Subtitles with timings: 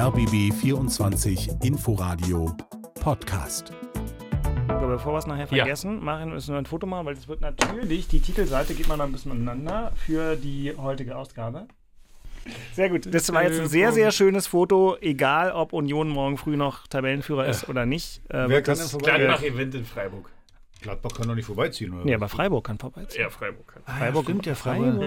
[0.00, 2.56] RBB 24 Inforadio
[3.02, 3.70] Podcast.
[4.66, 8.08] Bevor wir es nachher vergessen, machen müssen wir ein Foto machen, weil es wird natürlich,
[8.08, 11.66] die Titelseite geht mal noch ein bisschen aneinander für die heutige Ausgabe.
[12.72, 13.12] Sehr gut.
[13.14, 17.46] Das war jetzt ein sehr, sehr schönes Foto, egal ob Union morgen früh noch Tabellenführer
[17.46, 18.22] ist oder nicht.
[18.30, 19.18] Äh, Wer wird kann das- denn vorbei?
[19.18, 20.30] Gladbach gewinnt in Freiburg.
[20.80, 22.06] Gladbach kann doch nicht vorbeiziehen, oder?
[22.06, 23.20] Nee, aber Freiburg kann vorbeiziehen.
[23.20, 23.82] Ja, Freiburg kann.
[23.98, 25.02] Freiburg stimmt, der Freiburg.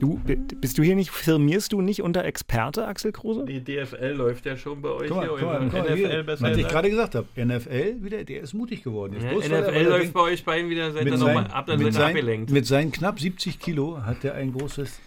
[0.00, 0.20] Du,
[0.60, 3.44] bist du hier nicht, firmierst du nicht unter Experte, Axel Kruse?
[3.46, 5.30] Die DFL läuft ja schon bei euch Guck mal, hier.
[5.38, 7.26] guck mal, guck mal NFL hier, besser was ich gerade gesagt habe.
[7.36, 9.14] NFL, wieder, der ist mutig geworden.
[9.14, 11.46] Jetzt Ja, bloß, NFL er läuft bei euch beiden wieder, seid ihr mit, nochmal seinen,
[11.50, 12.50] ab, dann mit, seid ihr abgelenkt.
[12.50, 15.00] mit seinen knapp 70 Kilo hat er ein großes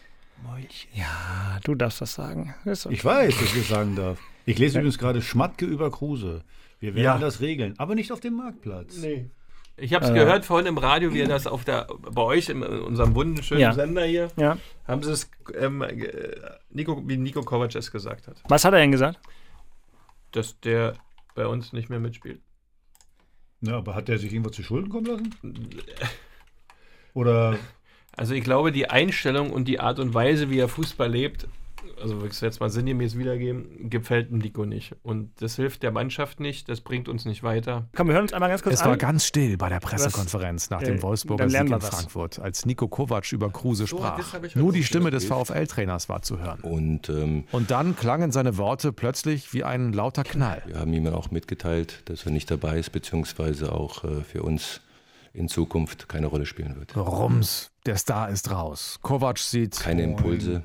[0.44, 0.90] Mäulchen.
[1.02, 2.54] Ah, du darfst das sagen.
[2.66, 2.96] Ist okay.
[2.96, 4.20] Ich weiß, dass ich es sagen darf.
[4.46, 6.42] Ich lese übrigens gerade Schmatke über Kruse.
[6.80, 7.18] Wir werden Ja.
[7.18, 8.98] das regeln, aber nicht auf dem Marktplatz.
[9.02, 9.26] Nee.
[9.82, 10.14] Ich habe es Äh.
[10.14, 13.62] gehört vorhin im Radio, wie er das auf der, bei euch in, in unserem wunderschönen
[13.62, 13.74] Ja.
[13.74, 14.58] Sender hier, Ja.
[14.88, 16.38] haben sie es, ähm, äh,
[16.70, 19.20] Nico, wie Nico Kovac es gesagt hat, Was hat er denn gesagt?
[20.32, 20.94] dass der
[21.36, 22.40] bei uns nicht mehr mitspielt.
[23.60, 25.36] Na, aber hat er sich irgendwas zu Schulden kommen lassen?
[27.14, 27.58] Oder
[28.16, 31.48] Also ich glaube, die Einstellung und die Art und Weise, wie er Fußball lebt,
[32.02, 34.96] also ich es jetzt mal sinngemäß wiedergeben, gefällt dem Nico nicht.
[35.04, 37.88] Und das hilft der Mannschaft nicht, das bringt uns nicht weiter.
[37.96, 38.90] Komm, wir hören uns einmal ganz kurz Es an.
[38.90, 41.90] war ganz still bei der Pressekonferenz nach äh, dem Wolfsburger dann Sieg in was.
[41.90, 44.34] Frankfurt, als Nico Kovac über Kruse sprach.
[44.34, 45.26] heute Nur die Stimme des.
[45.26, 46.60] VfL-Trainers war zu hören.
[46.62, 50.62] Und ähm, Und dann klangen seine Worte plötzlich wie ein lauter Knall.
[50.66, 54.82] wir haben ihm auch mitgeteilt, dass er nicht dabei ist, beziehungsweise auch äh, für uns
[55.34, 56.98] in Zukunft keine Rolle spielen wird.
[56.98, 59.00] Rums, der Star ist raus.
[59.02, 60.64] Kovac sieht Keine Impulse,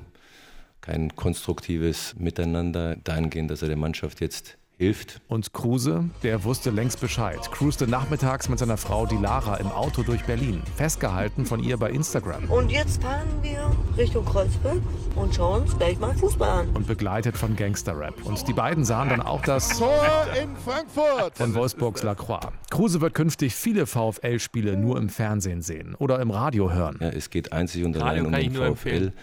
[0.87, 5.21] kein konstruktives Miteinander dahingehend, dass er der Mannschaft jetzt hilft.
[5.27, 7.39] und Kruse, der wusste längst Bescheid.
[7.51, 10.61] Cruiste nachmittags mit seiner Frau Dilara im Auto durch Berlin.
[10.75, 12.45] Festgehalten von ihr bei Instagram.
[12.45, 14.77] Und jetzt fahren wir Richtung Kreuzberg
[15.15, 16.69] und schauen uns gleich mal Fußball an.
[16.75, 18.23] Und begleitet von Gangsterrap.
[18.23, 21.35] Und die beiden sahen dann auch das Tor in Frankfurt.
[21.35, 22.47] von Wolfsburgs Lacroix.
[22.69, 26.97] Kruse wird künftig viele VfL-Spiele nur im Fernsehen sehen oder im Radio hören.
[27.01, 28.63] Ja, es geht einzig und Radio allein um den VfL.
[28.67, 29.13] empfehlen.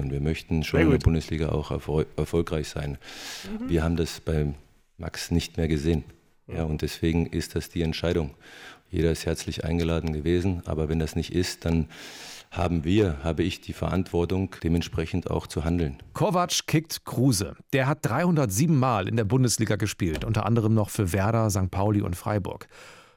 [0.00, 2.98] Und wir möchten schon in der Bundesliga auch erfol erfolgreich sein.
[3.66, 4.54] Wir haben das bei
[4.98, 6.04] Max nicht mehr gesehen.
[6.48, 8.34] Ja, und deswegen ist das die Entscheidung.
[8.90, 11.88] Jeder ist herzlich eingeladen gewesen, aber wenn das nicht ist, dann
[12.52, 15.98] haben wir, habe ich die Verantwortung, dementsprechend auch zu handeln.
[16.14, 17.56] Kovac kickt Kruse.
[17.72, 21.70] Der hat 307 Mal in der Bundesliga gespielt, unter anderem noch für Werder, St.
[21.70, 22.68] Pauli und Freiburg.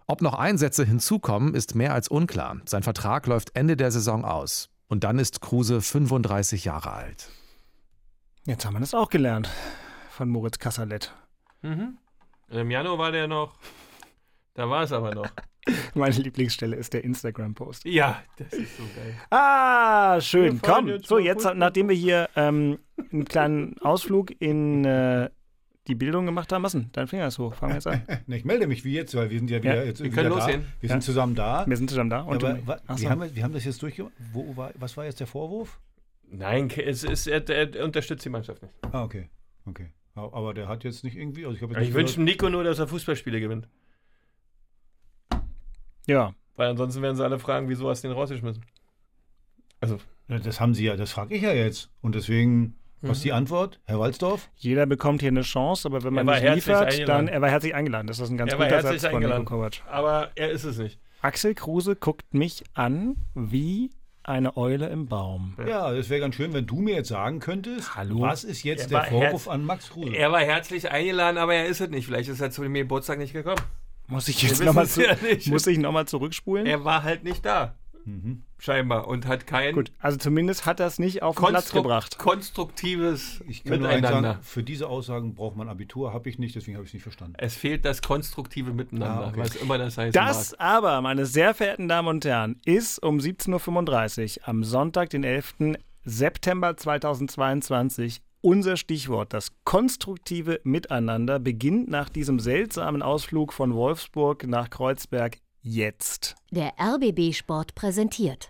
[0.07, 2.57] Ob noch Einsätze hinzukommen, ist mehr als unklar.
[2.66, 4.69] Sein Vertrag läuft Ende der Saison aus.
[4.89, 7.29] Und dann ist Kruse 35 Jahre alt.
[8.45, 9.47] Jetzt haben wir das auch gelernt
[10.09, 11.13] von Moritz Kassalet.
[11.61, 12.00] Mhm.
[12.50, 13.53] Im Januar war der noch,
[14.55, 15.29] da war es aber noch.
[15.94, 17.85] Meine Lieblingsstelle ist der Instagram-Post.
[17.85, 19.16] Ja, das ist so geil.
[19.29, 20.59] Ah, schön.
[20.59, 20.97] Komm.
[21.03, 22.79] So, jetzt, nachdem wir hier ähm,
[23.11, 25.29] einen kleinen Ausflug in äh,
[25.89, 26.89] die Bildung gemacht haben, was denn?
[26.94, 27.53] Dein Finger ist hoch.
[27.55, 28.01] Fangen wir jetzt an.
[28.27, 30.35] Ich melde mich wie jetzt, weil wir sind ja wieder Ja, jetzt wir können da.
[30.38, 30.63] losgehen.
[30.79, 30.94] Wir Ja.
[30.95, 31.66] sind zusammen da.
[31.67, 32.22] Wir sind zusammen da.
[32.22, 33.09] Und aber wa- Ach wir, so.
[33.09, 34.13] haben, wir haben das jetzt durchgemacht.
[34.31, 35.79] Wo war, was war jetzt der Vorwurf?
[36.31, 38.73] Nein, es ist, er, er unterstützt die Mannschaft nicht.
[38.91, 39.29] Ah, okay.
[39.66, 39.89] okay.
[40.16, 41.45] Aber der hat jetzt nicht irgendwie.
[41.45, 43.67] Also ich Ich nicht wünsche gehört- Nico nur, dass er Fußballspiele gewinnt.
[46.07, 46.33] Ja.
[46.56, 48.63] Weil ansonsten werden sie alle fragen, wieso hast du den rausgeschmissen?
[49.79, 51.89] Also, Das haben Sie ja, das frage ich ja jetzt.
[52.01, 53.79] Und deswegen, was ist die Antwort?
[53.85, 54.49] Herr Walzdorf?
[54.55, 57.05] Jeder bekommt hier eine Chance, aber wenn man nicht liefert, eingeladen.
[57.07, 58.07] dann er war herzlich eingeladen.
[58.07, 59.45] Das ist ein ganz Er guter Satz von Nico eingeladen.
[59.45, 59.81] Kovac.
[59.89, 60.99] aber er ist es nicht.
[61.21, 63.91] Axel Kruse guckt mich an wie
[64.23, 65.55] eine Eule im Baum.
[65.67, 68.21] Ja, das wäre ganz schön, wenn du mir jetzt sagen könntest, Hallo?
[68.21, 70.13] was ist jetzt Er der Vorwurf an Max Kruse?
[70.15, 72.05] Er war herzlich eingeladen, aber er ist es nicht.
[72.05, 73.61] Vielleicht ist er zu dem Geburtstag nicht gekommen.
[74.07, 75.15] Muss ich jetzt nochmal es zu, ja
[75.47, 76.65] muss ich noch mal zurückspulen?
[76.65, 77.75] Er war halt nicht da.
[78.05, 78.43] Mhm.
[78.57, 79.07] Scheinbar.
[79.07, 82.17] Und hat kein Gut, also zumindest hat er es nicht auf den Platz gebracht.
[82.17, 84.21] konstruktives Ich kann Miteinander.
[84.33, 87.03] sagen, für diese Aussagen braucht man Abitur, habe ich nicht, deswegen habe ich es nicht
[87.03, 87.35] verstanden.
[87.38, 89.39] Es fehlt das konstruktive Miteinander, Ah, okay.
[89.39, 90.15] was immer das heißt.
[90.15, 95.23] Das aber, meine sehr verehrten Damen und Herren, ist um 17.35 Uhr am Sonntag, den
[95.23, 95.77] 11.
[96.03, 99.33] September 2022 unser Stichwort.
[99.33, 106.35] Das konstruktive Miteinander beginnt nach diesem seltsamen Ausflug von Wolfsburg nach Kreuzberg jetzt.
[106.51, 108.50] Der RBB Sport präsentiert.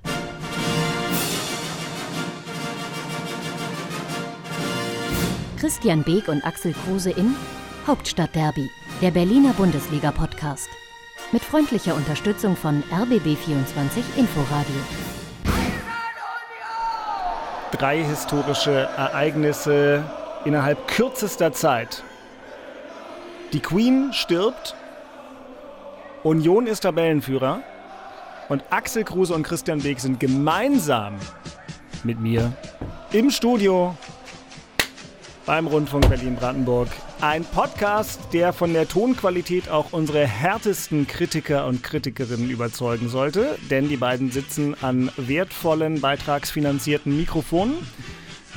[5.59, 7.35] Christian Beek und Axel Kruse in
[7.85, 8.69] Hauptstadtderby,
[9.01, 10.69] der Berliner Bundesliga-Podcast.
[11.31, 14.75] Mit freundlicher Unterstützung von RBB24 Inforadio.
[17.71, 20.03] Drei historische Ereignisse
[20.45, 22.03] innerhalb kürzester Zeit.
[23.53, 24.75] Die Queen stirbt,
[26.23, 27.61] Union ist Tabellenführer
[28.49, 31.15] und Axel Kruse und Christian Beek sind gemeinsam
[32.03, 32.51] mit mir
[33.13, 33.95] im Studio
[35.45, 36.89] beim Rundfunk Berlin-Brandenburg.
[37.21, 43.87] Ein Podcast, der von der Tonqualität auch unsere härtesten Kritiker und Kritikerinnen überzeugen sollte, denn
[43.87, 47.77] die beiden sitzen an wertvollen, beitragsfinanzierten Mikrofonen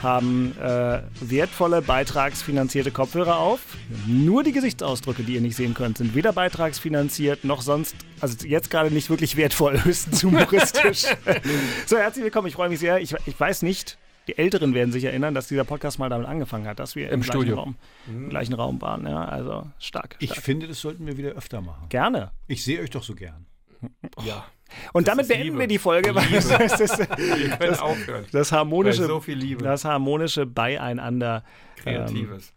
[0.02, 3.60] haben äh, wertvolle beitragsfinanzierte Kopfhörer auf.
[4.06, 8.70] Nur die Gesichtsausdrücke, die ihr nicht sehen könnt, sind weder beitragsfinanziert noch sonst, also jetzt
[8.70, 11.04] gerade nicht wirklich wertvoll, höchstens humoristisch.
[11.86, 13.00] so, herzlich willkommen, ich freue mich sehr.
[13.00, 16.66] Ich, ich weiß nicht, die Älteren werden sich erinnern, dass dieser Podcast mal damit angefangen
[16.66, 17.56] hat, dass wir im, im Studio.
[17.56, 17.76] Raum,
[18.06, 19.06] im gleichen Raum waren.
[19.06, 20.16] Ja, also stark, stark.
[20.20, 21.88] Ich finde, das sollten wir wieder öfter machen.
[21.88, 22.30] Gerne.
[22.46, 23.46] Ich sehe euch doch so gern.
[24.24, 24.46] Ja.
[24.92, 25.58] Und damit beenden Liebe.
[25.60, 26.12] wir die Folge.
[26.32, 27.08] Das, das, das,
[27.58, 28.24] das, aufhören.
[28.32, 29.22] das harmonische, so
[29.58, 31.44] das harmonische Beieinander.
[31.76, 32.48] Kreatives.
[32.48, 32.54] Ähm,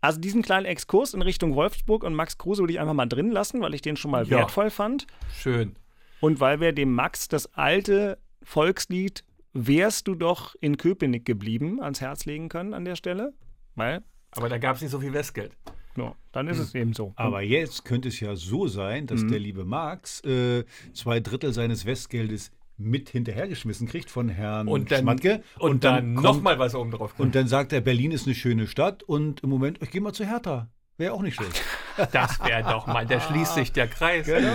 [0.00, 3.30] also diesen kleinen Exkurs in Richtung Wolfsburg und Max Kruse würde ich einfach mal drin
[3.30, 4.38] lassen, weil ich den schon mal ja.
[4.38, 5.06] wertvoll fand.
[5.36, 5.76] Schön.
[6.20, 12.00] Und weil wir dem Max das alte Volkslied Wärst du doch in Köpenick geblieben ans
[12.00, 13.34] Herz legen können an der Stelle.
[13.74, 15.56] Weil Aber da gab es nicht so viel Westgeld.
[15.96, 16.64] Ja, dann ist hm.
[16.64, 17.12] es eben so.
[17.16, 19.28] Aber jetzt könnte es ja so sein, dass hm.
[19.28, 25.00] der liebe Marx äh, zwei Drittel seines Westgeldes mit hinterhergeschmissen kriegt von Herrn und dann,
[25.00, 25.42] Schmatke.
[25.58, 27.14] Und, und dann, dann nochmal was oben drauf.
[27.18, 30.12] Und dann sagt er, Berlin ist eine schöne Stadt und im Moment, ich gehe mal
[30.12, 30.68] zu Hertha.
[31.00, 31.62] Wäre auch nicht schlecht.
[32.12, 34.24] Das wäre doch mal, da schließt sich der Kreis.
[34.24, 34.48] Genau.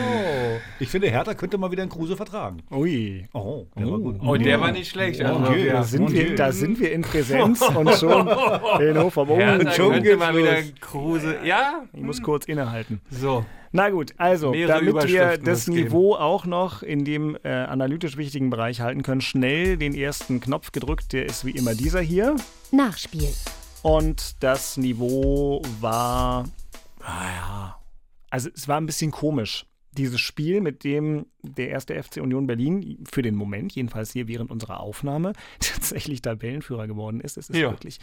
[0.80, 2.64] Ich finde, Hertha könnte mal wieder einen Kruse vertragen.
[2.72, 3.28] Ui.
[3.34, 3.92] Oh, der oh.
[3.92, 4.16] war gut.
[4.26, 5.22] Oh, der war nicht schlecht.
[5.22, 5.70] Also, oh, okay.
[5.70, 8.28] da, sind wir, da sind wir in Präsenz und schon
[8.80, 9.70] den Hof vom Oben.
[9.72, 11.38] Schon geht mal wieder Kruse.
[11.44, 11.84] Ja?
[11.94, 13.00] Ich muss kurz innehalten.
[13.12, 13.46] So.
[13.72, 16.24] Na gut, also, Mehrere damit wir das Niveau geben.
[16.24, 21.14] auch noch in dem äh, analytisch wichtigen Bereich halten können, schnell den ersten Knopf gedrückt.
[21.14, 22.36] Der ist wie immer dieser hier.
[22.72, 23.30] Nachspiel.
[23.86, 26.50] Und das Niveau war,
[27.02, 27.80] naja,
[28.32, 29.68] also es war ein bisschen komisch.
[29.92, 34.50] Dieses Spiel, mit dem der erste FC Union Berlin für den Moment, jedenfalls hier während
[34.50, 37.38] unserer Aufnahme, tatsächlich Tabellenführer geworden ist.
[37.38, 37.70] Es ist ja.
[37.70, 38.00] wirklich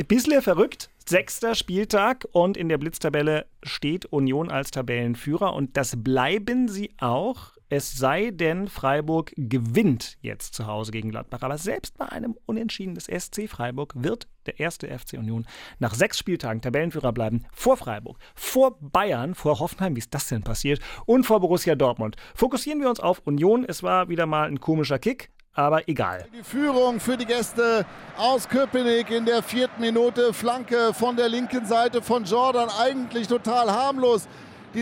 [0.00, 0.88] ein bisschen verrückt.
[1.06, 7.52] Sechster Spieltag und in der Blitztabelle steht Union als Tabellenführer und das bleiben sie auch
[7.72, 11.40] es sei denn, Freiburg gewinnt jetzt zu Hause gegen Gladbach.
[11.40, 15.46] Aber selbst bei einem Unentschieden des SC Freiburg wird der erste FC Union
[15.78, 17.46] nach sechs Spieltagen Tabellenführer bleiben.
[17.54, 20.80] Vor Freiburg, vor Bayern, vor Hoffenheim, wie ist das denn passiert?
[21.06, 22.16] Und vor Borussia Dortmund.
[22.34, 23.64] Fokussieren wir uns auf Union.
[23.66, 25.30] Es war wieder mal ein komischer Kick.
[25.54, 26.26] Aber egal.
[26.38, 27.86] Die Führung für die Gäste
[28.18, 30.34] aus Köpenick in der vierten Minute.
[30.34, 32.68] Flanke von der linken Seite von Jordan.
[32.78, 34.28] Eigentlich total harmlos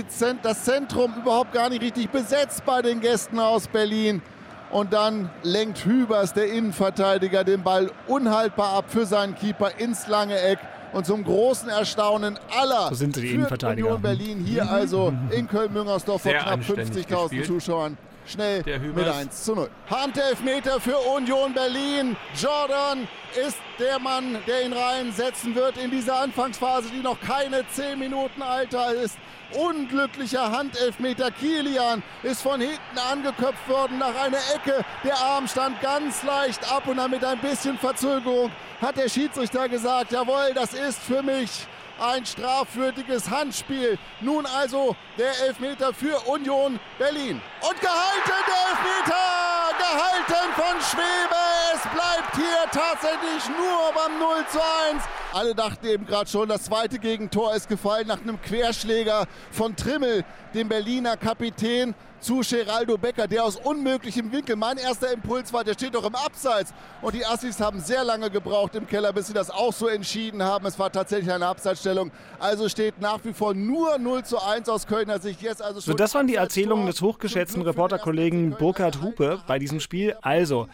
[0.09, 4.23] Zent das Zentrum überhaupt gar nicht richtig besetzt bei den Gästen aus Berlin.
[4.71, 10.39] Und dann lenkt Hübers, der Innenverteidiger, den Ball unhaltbar ab für seinen Keeper ins lange
[10.39, 10.59] Eck.
[10.93, 13.87] Und zum großen Erstaunen aller so sind sie die Innenverteidiger.
[13.89, 17.97] Union Berlin hier also in Köln-Müngersdorf vor knapp 50.000 Zuschauern
[18.31, 18.63] schnell
[18.95, 19.71] mit 1 zu 0.
[19.91, 22.17] Handelfmeter für Union Berlin.
[22.41, 23.09] Jordan
[23.47, 28.43] ist der Mann, der ihn reinsetzen wird in dieser Anfangsphase, die noch keine 10 Minuten
[28.43, 29.17] alter ist.
[29.53, 31.31] Unglücklicher Handelfmeter.
[31.33, 34.85] Kilian ist von hinten angeköpft worden nach einer Ecke.
[35.03, 39.69] Der Arm stand ganz leicht ab und dann mit ein bisschen Verzögerung hat der Schiedsrichter
[39.69, 41.67] gesagt, jawohl, das ist für mich
[42.01, 43.99] ein strafwürdiges Handspiel.
[44.21, 47.41] Nun also der Elfmeter für Union Berlin.
[47.61, 49.51] Und gehalten der Elfmeter!
[49.79, 51.41] Gehalten von Schwebe!
[51.75, 55.03] Es bleibt hier tatsächlich nur beim 0 zu 1.
[55.33, 60.25] Alle dachten eben gerade schon, das zweite Gegentor ist gefallen nach einem Querschläger von Trimmel,
[60.55, 65.75] dem Berliner Kapitän zu Geraldo Becker, der aus unmöglichem Winkel, mein erster Impuls war, der
[65.75, 66.75] steht doch im Abseits.
[67.01, 70.43] Und die Assis haben sehr lange gebraucht im Keller, bis sie das auch so entschieden
[70.43, 70.67] haben.
[70.67, 72.11] Es war tatsächlich eine Abseitsstellung.
[72.39, 75.41] Also steht nach wie vor nur 0 zu 1 aus Kölner Sicht.
[75.41, 80.17] Jetzt also so, das waren die Erzählungen des hochgeschätzten Reporterkollegen Burkhard Hupe bei diesem Spiel.
[80.21, 80.69] Also,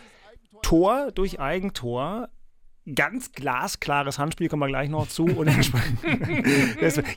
[0.63, 2.29] Tor durch Eigentor,
[2.95, 5.27] ganz glasklares Handspiel, kommen wir gleich noch zu.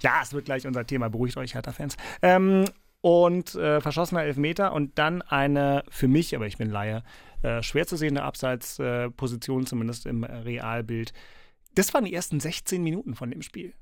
[0.01, 1.97] ja, es wird gleich unser Thema, beruhigt euch, Hertha-Fans.
[2.21, 2.65] Ähm,
[3.01, 7.03] und äh, verschossener Elfmeter und dann eine, für mich, aber ich bin Laie,
[7.43, 11.13] äh, schwer zu sehende Abseitsposition, äh, zumindest im Realbild.
[11.75, 13.73] Das waren die ersten 16 Minuten von dem Spiel.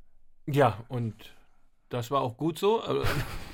[0.45, 1.33] Ja, und
[1.89, 3.01] das war auch gut so, also,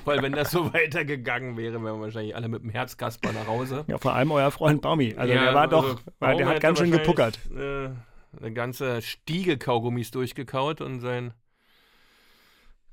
[0.04, 3.84] weil wenn das so weitergegangen wäre, wären wir wahrscheinlich alle mit dem Herzkasper nach Hause.
[3.86, 5.14] Ja, vor allem euer Freund Baumi.
[5.16, 7.38] Also ja, der war doch, also der hat ganz schön gepuckert.
[7.56, 7.90] Äh,
[8.38, 11.34] eine ganze Stiege Kaugummis durchgekaut und sein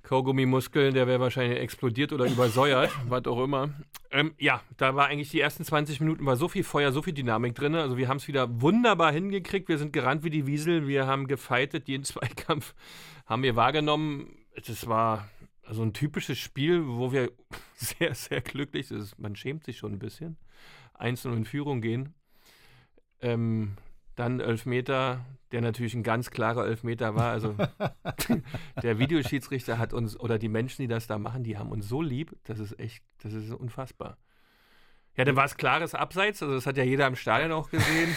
[0.03, 3.69] Kaugummimuskel, der wäre wahrscheinlich explodiert oder übersäuert, was auch immer.
[4.09, 7.13] Ähm, ja, da war eigentlich die ersten 20 Minuten war so viel Feuer, so viel
[7.13, 7.75] Dynamik drin.
[7.75, 9.69] Also wir haben es wieder wunderbar hingekriegt.
[9.69, 10.87] Wir sind gerannt wie die Wiesel.
[10.87, 11.87] Wir haben gefeitet.
[11.87, 12.73] Jeden Zweikampf
[13.25, 14.35] haben wir wahrgenommen.
[14.65, 15.29] Das war
[15.63, 17.31] also ein typisches Spiel, wo wir
[17.75, 19.17] sehr, sehr glücklich sind.
[19.19, 20.37] Man schämt sich schon ein bisschen.
[20.93, 22.13] Einzeln in Führung gehen.
[23.21, 23.77] Ähm,
[24.21, 27.31] Dann Elfmeter, der natürlich ein ganz klarer Elfmeter war.
[27.31, 27.55] Also
[28.83, 32.03] der Videoschiedsrichter hat uns, oder die Menschen, die das da machen, die haben uns so
[32.03, 34.19] lieb, das ist echt, das ist unfassbar.
[35.17, 38.09] Ja, dann war es klares Abseits, also das hat ja jeder im Stadion auch gesehen.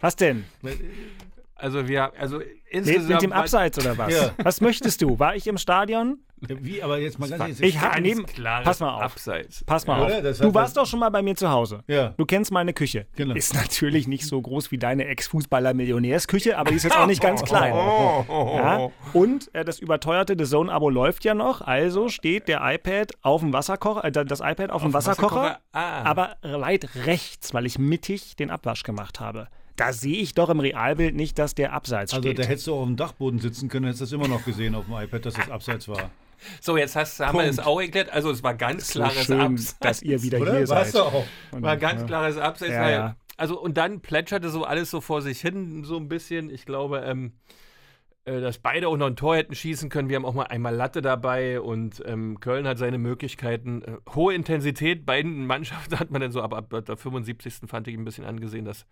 [0.00, 0.44] Was denn?
[1.56, 2.40] Also wir, also
[2.70, 3.08] insgesamt.
[3.08, 4.14] Mit dem Abseits oder was?
[4.14, 4.32] Ja.
[4.44, 5.18] Was möchtest du?
[5.18, 6.20] War ich im Stadion?
[6.40, 7.60] Wie, aber jetzt mal ganz ehrlich.
[7.74, 8.24] Ich habe neben.
[8.64, 9.02] Pass mal auf.
[9.02, 9.64] Abseits.
[9.64, 10.38] Pass mal ja, auf.
[10.38, 11.82] Du warst doch schon mal bei mir zu Hause.
[11.86, 12.14] Ja.
[12.16, 13.06] Du kennst meine Küche.
[13.16, 13.34] Genau.
[13.34, 17.42] Ist natürlich nicht so groß wie deine Ex-Fußballer-Millionärsküche, aber die ist jetzt auch nicht ganz
[17.44, 17.74] klein.
[17.74, 18.90] Ja?
[19.12, 21.60] Und äh, das überteuerte The Zone-Abo läuft ja noch.
[21.60, 25.60] Also steht der iPad auf dem Wasserkocher, äh, das iPad auf, auf dem Wasserkocher, Wasserkocher?
[25.72, 26.02] Ah.
[26.04, 30.60] aber weit rechts, weil ich mittig den Abwasch gemacht habe da sehe ich doch im
[30.60, 32.38] Realbild nicht, dass der abseits also, steht.
[32.38, 34.74] Also da hättest du auf dem Dachboden sitzen können, hättest du das immer noch gesehen
[34.74, 36.10] auf dem iPad, dass das abseits war.
[36.60, 37.46] So, jetzt hast, haben Punkt.
[37.46, 38.10] wir es auch erklärt.
[38.12, 39.78] Also es war ganz so klares schön, Abseits.
[39.80, 40.56] dass ihr wieder Oder?
[40.56, 41.02] hier Warst seid.
[41.02, 41.24] Auch.
[41.52, 42.06] War ganz ja.
[42.06, 42.72] klares Abseits.
[42.72, 43.16] Ja, ja.
[43.36, 46.50] Also und dann plätscherte so alles so vor sich hin, so ein bisschen.
[46.50, 47.32] Ich glaube, ähm,
[48.28, 50.08] äh, dass beide auch noch ein Tor hätten schießen können.
[50.10, 53.82] Wir haben auch mal einmal Latte dabei und ähm, Köln hat seine Möglichkeiten.
[53.82, 57.60] Äh, hohe Intensität, beiden Mannschaften hat man dann so ab, ab der 75.
[57.66, 58.84] fand ich ein bisschen angesehen, dass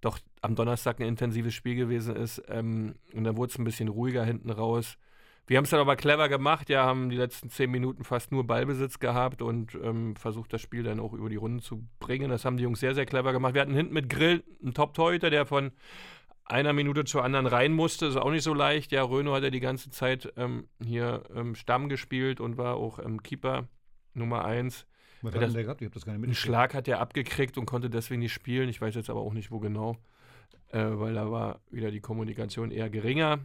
[0.00, 2.42] doch am Donnerstag ein intensives Spiel gewesen ist.
[2.48, 4.98] Ähm, und dann wurde es ein bisschen ruhiger hinten raus.
[5.46, 8.46] Wir haben es dann aber clever gemacht, ja, haben die letzten zehn Minuten fast nur
[8.46, 12.30] Ballbesitz gehabt und ähm, versucht, das Spiel dann auch über die Runden zu bringen.
[12.30, 13.54] Das haben die Jungs sehr, sehr clever gemacht.
[13.54, 15.72] Wir hatten hinten mit Grill einen Top-Torhüter, der von
[16.44, 18.06] einer Minute zur anderen rein musste.
[18.06, 18.92] Ist auch nicht so leicht.
[18.92, 22.98] Ja, Röno hat ja die ganze Zeit ähm, hier ähm, Stamm gespielt und war auch
[22.98, 23.68] ähm, Keeper
[24.14, 24.86] Nummer eins.
[25.22, 25.80] Was hat der gehabt?
[25.80, 28.68] Ich habe das gar nicht Einen Schlag hat er abgekriegt und konnte deswegen nicht spielen.
[28.68, 29.96] Ich weiß jetzt aber auch nicht, wo genau,
[30.68, 33.38] äh, weil da war wieder die Kommunikation eher geringer.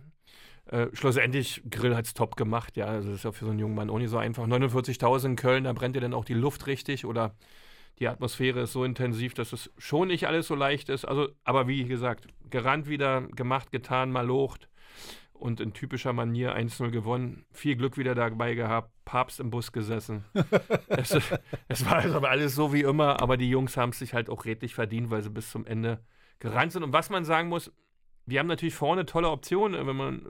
[0.70, 2.86] Äh, schlussendlich, Grill hat es top gemacht, ja.
[2.86, 4.46] Also das ist ja für so einen jungen Mann auch nicht so einfach.
[4.46, 7.36] 49.000 in Köln, da brennt ja dann auch die Luft richtig oder
[8.00, 11.06] die Atmosphäre ist so intensiv, dass es schon nicht alles so leicht ist.
[11.06, 14.70] Also, aber wie gesagt, gerannt wieder, gemacht, getan, mal locht
[15.34, 17.46] und in typischer Manier 1-0 gewonnen.
[17.52, 20.26] Viel Glück wieder dabei gehabt, Papst im Bus gesessen.
[20.90, 21.18] es,
[21.68, 24.46] es, war also alles so wie immer, aber die Jungs haben es sich halt auch
[24.46, 26.00] redlich verdient, weil sie bis zum Ende
[26.40, 26.84] gerannt sind.
[26.84, 27.72] Und was man sagen muss,
[28.27, 30.22] wir haben natürlich vorne tolle Optionen, wenn man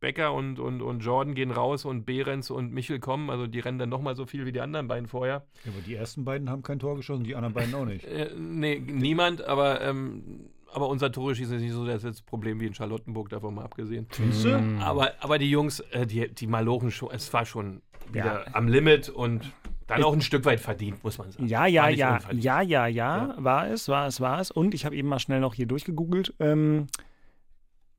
[0.00, 3.30] Becker und, und, und Jordan gehen raus und Behrens und Michel kommen.
[3.30, 5.46] Also die rennen dann nochmal so viel wie die anderen beiden vorher.
[5.64, 8.06] Ja, aber die ersten beiden haben kein Tor geschossen, die anderen beiden auch nicht.
[8.12, 12.66] Äh, nee, niemand, aber ähm, aber unser Tore schießen ist nicht so das Problem wie
[12.66, 14.06] in Charlottenburg, davon mal abgesehen.
[14.18, 14.80] Mhm.
[14.80, 18.54] Aber, aber die Jungs, äh, die, die Malochen schon, es war schon wieder ja.
[18.54, 19.52] am Limit und
[19.86, 21.46] dann auch ein Stück weit verdient, muss man sagen.
[21.46, 24.50] Ja, ja, ja, ja, ja, ja, ja, war es, war es, war es.
[24.50, 26.34] Und ich habe eben mal schnell noch hier durchgegoogelt.
[26.40, 26.86] Ähm,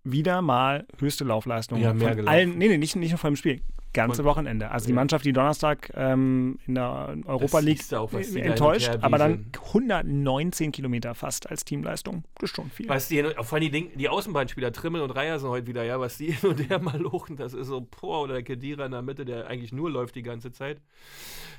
[0.03, 1.79] wieder mal höchste Laufleistung.
[1.79, 3.62] Ja, von allen, nee, nee, nicht, nicht nur vor dem Spiel
[3.93, 4.71] ganze Wochenende.
[4.71, 10.71] Also die Mannschaft, die Donnerstag ähm, in der Europa League auch, enttäuscht, aber dann 119
[10.71, 12.23] Kilometer fast als Teamleistung.
[12.35, 12.89] Das ist schon viel.
[12.89, 16.17] Was die, vor allem die, die Außenbahnspieler Trimmel und Reier sind heute wieder, ja, was
[16.17, 19.25] die hin und her mal lochen, das ist so, boah, oder Kedira in der Mitte,
[19.25, 20.81] der eigentlich nur läuft die ganze Zeit.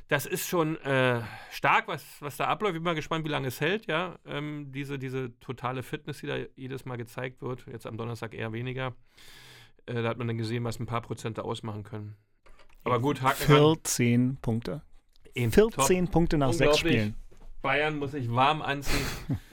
[0.09, 2.75] Das ist schon äh, stark, was, was da abläuft.
[2.75, 4.19] Ich bin mal gespannt, wie lange es hält, ja.
[4.27, 7.67] Ähm, diese, diese totale Fitness, die da jedes Mal gezeigt wird.
[7.67, 8.95] Jetzt am Donnerstag eher weniger.
[9.87, 12.17] Äh, da hat man dann gesehen, was ein paar Prozente ausmachen können.
[12.85, 14.39] Aber gut, Haken 14 an.
[14.43, 14.83] Punkte.
[15.35, 16.13] Eben 14 top.
[16.13, 17.17] Punkte nach sechs Spielen.
[17.65, 19.07] Bayern muss sich warm anziehen.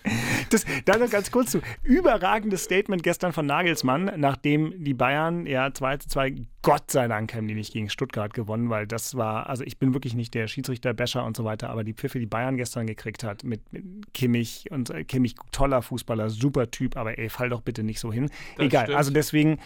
[0.50, 1.62] das, da noch ganz kurz zu.
[1.82, 7.34] Überragendes Statement gestern von Nagelsmann, nachdem die Bayern ja 2 zu 2, Gott sei Dank
[7.34, 10.48] haben die nicht gegen Stuttgart gewonnen, weil das war, also ich bin wirklich nicht der
[10.48, 14.14] Schiedsrichter, Bescher und so weiter, aber die Pfiffe, die Bayern gestern gekriegt hat mit, mit
[14.14, 18.12] Kimmich und äh, Kimmich, toller Fußballer, super Typ, aber ey, fall doch bitte nicht so
[18.12, 18.30] hin.
[18.58, 18.98] Das Egal, stimmt.
[18.98, 19.58] also deswegen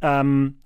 [0.00, 0.60] ähm,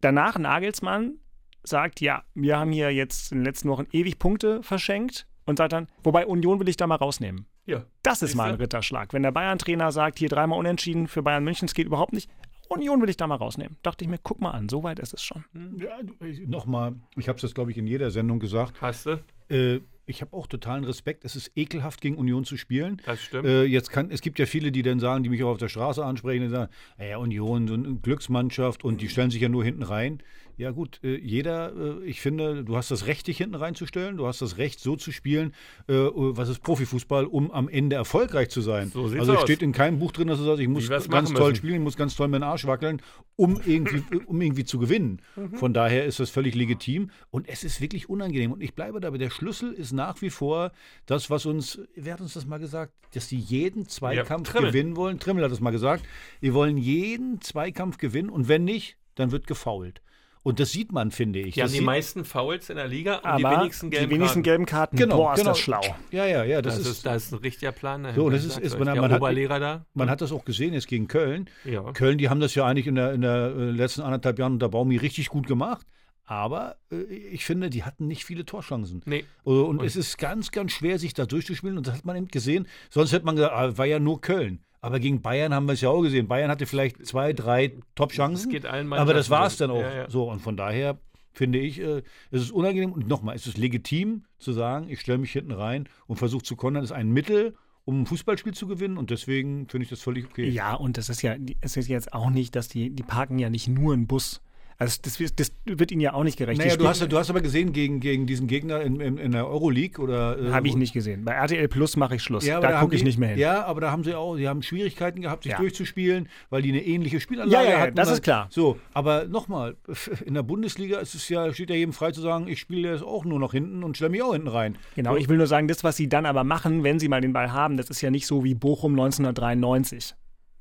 [0.00, 1.18] danach Nagelsmann
[1.62, 5.72] sagt, ja, wir haben hier jetzt in den letzten Wochen ewig Punkte verschenkt und sagt
[5.72, 7.46] dann, wobei Union will ich da mal rausnehmen.
[7.66, 7.84] Ja.
[8.02, 9.12] Das ist mal ein Ritterschlag.
[9.12, 12.30] Wenn der Bayern-Trainer sagt, hier dreimal unentschieden für Bayern München, es geht überhaupt nicht.
[12.68, 13.76] Union will ich da mal rausnehmen.
[13.82, 15.44] Dachte ich mir, guck mal an, so weit ist es schon.
[15.52, 15.76] Hm.
[15.78, 15.98] Ja,
[16.46, 18.80] nochmal, ich habe es glaube ich, in jeder Sendung gesagt.
[18.80, 19.22] Hast du?
[19.48, 21.24] Äh, ich habe auch totalen Respekt.
[21.24, 23.02] Es ist ekelhaft, gegen Union zu spielen.
[23.04, 23.46] Das stimmt.
[23.46, 25.68] Äh, jetzt kann, es gibt ja viele, die dann sagen, die mich auch auf der
[25.68, 29.64] Straße ansprechen und sagen, ja, Union, so eine Glücksmannschaft und die stellen sich ja nur
[29.64, 30.22] hinten rein.
[30.58, 34.16] Ja gut, äh, jeder, äh, ich finde, du hast das Recht, dich hinten reinzustellen.
[34.16, 35.52] Du hast das Recht, so zu spielen,
[35.86, 38.90] äh, was ist Profifußball, um am Ende erfolgreich zu sein.
[38.90, 41.50] So also es steht in keinem Buch drin, dass du sagst, ich muss ganz toll
[41.50, 41.56] müssen.
[41.56, 43.02] spielen, ich muss ganz toll meinen Arsch wackeln,
[43.36, 45.20] um irgendwie, um irgendwie zu gewinnen.
[45.36, 45.58] Mhm.
[45.58, 48.52] Von daher ist das völlig legitim und es ist wirklich unangenehm.
[48.52, 50.72] Und ich bleibe dabei, der Schlüssel ist nach wie vor
[51.04, 54.96] das, was uns, wer hat uns das mal gesagt, dass sie jeden Zweikampf ja, gewinnen
[54.96, 55.18] wollen.
[55.18, 56.06] Trimmel hat das mal gesagt.
[56.40, 60.00] Wir wollen jeden Zweikampf gewinnen und wenn nicht, dann wird gefault.
[60.46, 61.54] Und das sieht man, finde ich.
[61.54, 64.44] Die das haben die meisten Fouls in der Liga und die wenigsten gelben, die wenigsten
[64.44, 64.96] gelben Karten.
[64.96, 65.50] Genau, Boah, ist genau.
[65.50, 65.80] das schlau.
[66.12, 66.62] Ja, ja, ja.
[66.62, 68.04] Das, das ist, ist, da ist ein richtiger Plan.
[68.04, 68.22] Dahinter.
[68.22, 69.84] So, das ist, ist man, man, hat, da.
[69.94, 71.50] man hat das auch gesehen jetzt gegen Köln.
[71.64, 71.90] Ja.
[71.94, 74.68] Köln, die haben das ja eigentlich in der, in der äh, letzten anderthalb Jahren unter
[74.68, 75.84] Baumi richtig gut gemacht.
[76.26, 79.02] Aber äh, ich finde, die hatten nicht viele Torchancen.
[79.04, 79.24] Nee.
[79.44, 81.76] Äh, und, und, es ist ganz, ganz schwer, sich da durchzuspielen.
[81.76, 82.68] Und das hat man eben gesehen.
[82.88, 84.60] Sonst hätte man gesagt, ah, war ja nur Köln.
[84.86, 86.28] Aber gegen Bayern haben wir es ja auch gesehen.
[86.28, 88.64] Bayern hatte vielleicht zwei, drei Top-Chancen.
[88.92, 89.80] Aber das war es dann auch.
[89.80, 90.10] Ja, ja.
[90.10, 90.98] So, und von daher
[91.32, 92.92] finde ich, äh, es ist unangenehm.
[92.92, 96.54] Und nochmal, es ist legitim zu sagen, ich stelle mich hinten rein und versuche zu
[96.54, 96.84] kontern.
[96.84, 100.26] Das ist ein Mittel, um ein Fußballspiel zu gewinnen und deswegen finde ich das völlig
[100.26, 100.48] okay.
[100.48, 103.50] Ja, und das ist ja, es ist jetzt auch nicht, dass die, die parken ja
[103.50, 104.40] nicht nur einen Bus
[104.78, 106.58] also das, das, wird ihnen ja auch nicht gerecht.
[106.58, 109.48] Naja, du hast, du hast aber gesehen gegen, gegen diesen Gegner in, in, in der
[109.48, 110.38] Euroleague oder.
[110.38, 111.24] Äh, Habe ich nicht gesehen.
[111.24, 112.44] Bei RTL Plus mache ich Schluss.
[112.44, 113.38] Ja, da gucke ich nicht mehr hin.
[113.38, 115.58] Ja, aber da haben sie auch, sie haben Schwierigkeiten gehabt, sich ja.
[115.58, 117.96] durchzuspielen, weil die eine ähnliche Spielanlage ja, ja, hatten.
[117.96, 118.48] das ist klar.
[118.50, 119.76] So, aber nochmal,
[120.26, 123.02] in der Bundesliga ist es ja, steht ja jedem frei zu sagen, ich spiele jetzt
[123.02, 124.76] auch nur noch hinten und stelle mich auch hinten rein.
[124.94, 125.16] Genau, so.
[125.16, 127.50] ich will nur sagen, das, was sie dann aber machen, wenn sie mal den Ball
[127.50, 130.14] haben, das ist ja nicht so wie Bochum 1993.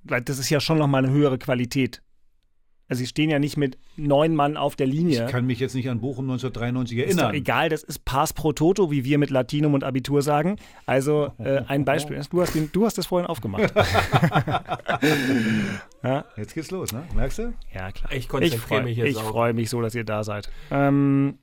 [0.03, 2.01] Weil das ist ja schon nochmal eine höhere Qualität.
[2.88, 5.25] Also sie stehen ja nicht mit neun Mann auf der Linie.
[5.25, 7.18] Ich kann mich jetzt nicht an Bochum 1993 erinnern.
[7.18, 10.58] Ist doch egal, das ist Pass pro Toto, wie wir mit Latinum und Abitur sagen.
[10.86, 12.22] Also äh, ein Beispiel.
[12.30, 13.74] Du hast, den, du hast das vorhin aufgemacht.
[16.04, 16.25] ja.
[16.38, 17.04] Jetzt geht's los, ne?
[17.15, 17.54] Merkst du?
[17.74, 18.12] Ja, klar.
[18.12, 20.51] Ich konzentriere mich jetzt Ich freue mich so, dass ihr da seid.
[20.70, 21.39] Ähm,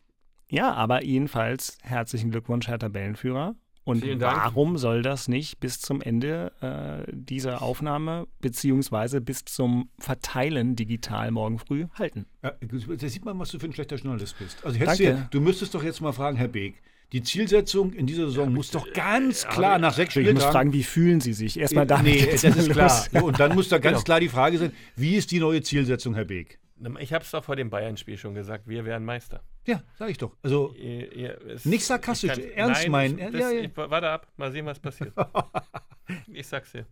[0.48, 3.56] ja, aber jedenfalls herzlichen Glückwunsch, Herr Tabellenführer.
[3.84, 10.76] Und warum soll das nicht bis zum Ende äh, dieser Aufnahme beziehungsweise bis zum Verteilen
[10.76, 12.26] digital morgen früh halten?
[12.42, 14.64] Ja, da sieht man, was du für ein schlechter Journalist bist.
[14.64, 15.02] Also Danke.
[15.02, 16.80] Ja, du müsstest doch jetzt mal fragen, Herr Beek.
[17.12, 20.38] Die Zielsetzung in dieser Saison ja, muss doch ganz klar nach sechs Spieltagen.
[20.38, 21.58] Ich muss fragen, wie fühlen Sie sich?
[21.58, 22.00] Erstmal da.
[22.02, 23.06] Nee, das ist klar.
[23.22, 24.04] Und dann muss da ganz genau.
[24.04, 26.58] klar die Frage sein: Wie ist die neue Zielsetzung, Herr Beek?
[26.98, 29.42] Ich habe es doch vor dem Bayern-Spiel schon gesagt, wir wären Meister.
[29.66, 30.36] Ja, sag ich doch.
[30.42, 33.18] Also ihr, ihr, es, nicht sarkastisch, kann, ernst meinen.
[33.18, 33.70] Ja, ja, ja.
[33.74, 35.14] warte ab, mal sehen, was passiert.
[36.32, 36.86] ich sag's dir.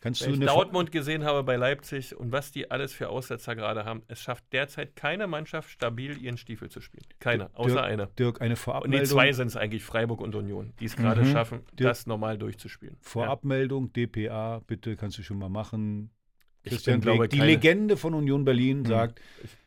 [0.00, 3.84] Kannst Wenn ich Dortmund gesehen habe bei Leipzig und was die alles für Aussetzer gerade
[3.84, 7.04] haben, es schafft derzeit keine Mannschaft stabil ihren Stiefel zu spielen.
[7.18, 8.06] Keine, außer Dirk, eine.
[8.18, 9.00] Dirk, eine Vorabmeldung.
[9.00, 11.32] Und die zwei sind es eigentlich, Freiburg und Union, die es gerade mhm.
[11.32, 12.96] schaffen, Dirk, das normal durchzuspielen.
[13.00, 16.10] Vorabmeldung, DPA, bitte kannst du schon mal machen.
[16.68, 18.86] Christian Glaube, die Legende von Union Berlin, hm.
[18.86, 19.20] sagt,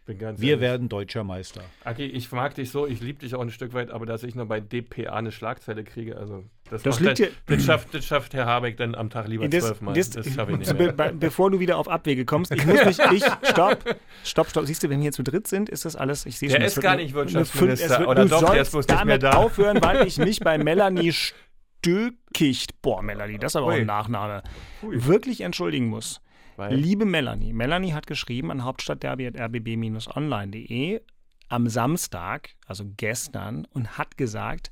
[0.06, 0.60] wir ehrlich.
[0.60, 1.62] werden deutscher Meister.
[1.84, 4.36] Aki, ich mag dich so, ich liebe dich auch ein Stück weit, aber dass ich
[4.36, 8.34] nur bei DPA eine Schlagzeile kriege, also das, das, liegt dann, das, schafft, das schafft
[8.34, 9.94] Herr Habeck dann am Tag lieber zwölfmal.
[9.94, 10.92] Das, das schaffe ich nicht mehr.
[10.92, 13.84] Be bevor du wieder auf Abwege kommst, ich muss mich, ich, stopp,
[14.24, 14.66] stopp, stopp.
[14.66, 16.60] Siehst du, wenn wir hier zu dritt sind, ist das alles, ich sehe schon.
[16.60, 19.32] Der ist gar nicht Wirtschaftsminister, wird, oder du doch, der ist bloß nicht mehr da.
[19.34, 23.74] aufhören, weil ich mich bei Melanie Stökicht, boah, Melanie, das ist aber Ui.
[23.76, 24.44] auch ein Nachname,
[24.84, 25.06] Ui.
[25.06, 26.22] wirklich entschuldigen muss.
[26.62, 26.76] Weil?
[26.76, 31.02] Liebe Melanie, Melanie hat geschrieben an hauptstadtderby.rbb-online.de
[31.50, 34.72] am Samstag, also gestern, und hat gesagt,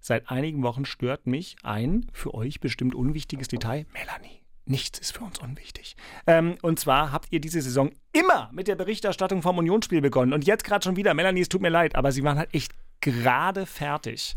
[0.00, 3.86] seit einigen Wochen stört mich ein für euch bestimmt unwichtiges Detail.
[3.92, 5.94] Melanie, nichts ist für uns unwichtig.
[6.26, 10.32] Ähm, und zwar habt ihr diese Saison immer mit der Berichterstattung vom Unionsspiel begonnen.
[10.32, 12.72] Und jetzt gerade schon wieder, Melanie, es tut mir leid, aber sie waren halt echt
[13.00, 14.34] gerade fertig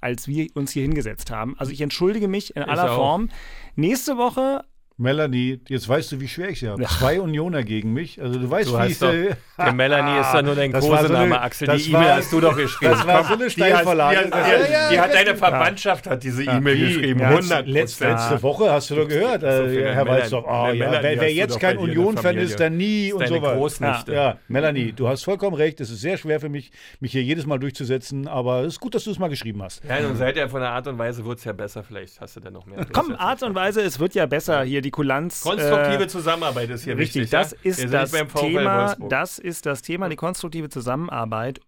[0.00, 1.58] als wir uns hier hingesetzt haben.
[1.58, 2.96] Also ich entschuldige mich in ich aller auch.
[2.96, 3.30] Form.
[3.74, 4.64] Nächste Woche
[5.00, 6.82] Melanie, jetzt weißt du, wie schwer ich sie habe.
[6.82, 6.88] Ja.
[6.88, 8.20] Zwei Unioner gegen mich.
[8.20, 9.12] Also du weißt, du wie ich doch,
[9.56, 11.68] Der Melanie ist ja nur dein Kosename, so Axel.
[11.76, 12.92] Die E-Mail hast du doch geschrieben.
[12.92, 14.24] Das war so eine Steilvorlage.
[14.24, 17.22] Die, die, die, die, hat deine Verwandtschaft hat diese E-Mail geschrieben.
[17.22, 20.44] 100 letzte, letzte Woche hast du doch gehört, äh, Herr Walzdorf.
[20.48, 24.12] Oh, ja, wer, wer jetzt kein Union-Fan ist, dann nie und so weiter.
[24.12, 25.80] Ja, Melanie, du hast vollkommen recht.
[25.80, 28.26] Es ist sehr schwer für mich, mich hier jedes Mal durchzusetzen.
[28.26, 29.84] Aber es ist gut, dass du es mal geschrieben hast.
[29.84, 31.84] Ja, und seid ja von der Art und Weise wird es ja besser.
[31.84, 32.84] Vielleicht hast du dann noch mehr.
[32.92, 34.80] Komm, Art und Weise, es wird ja besser hier.
[34.80, 35.42] Die Kulanz.
[35.42, 37.22] Konstruktive äh, Zusammenarbeit ist hier richtig.
[37.22, 38.96] Richtig, das ist das Thema.
[39.08, 41.60] Das ist das Thema, die konstruktive Zusammenarbeit.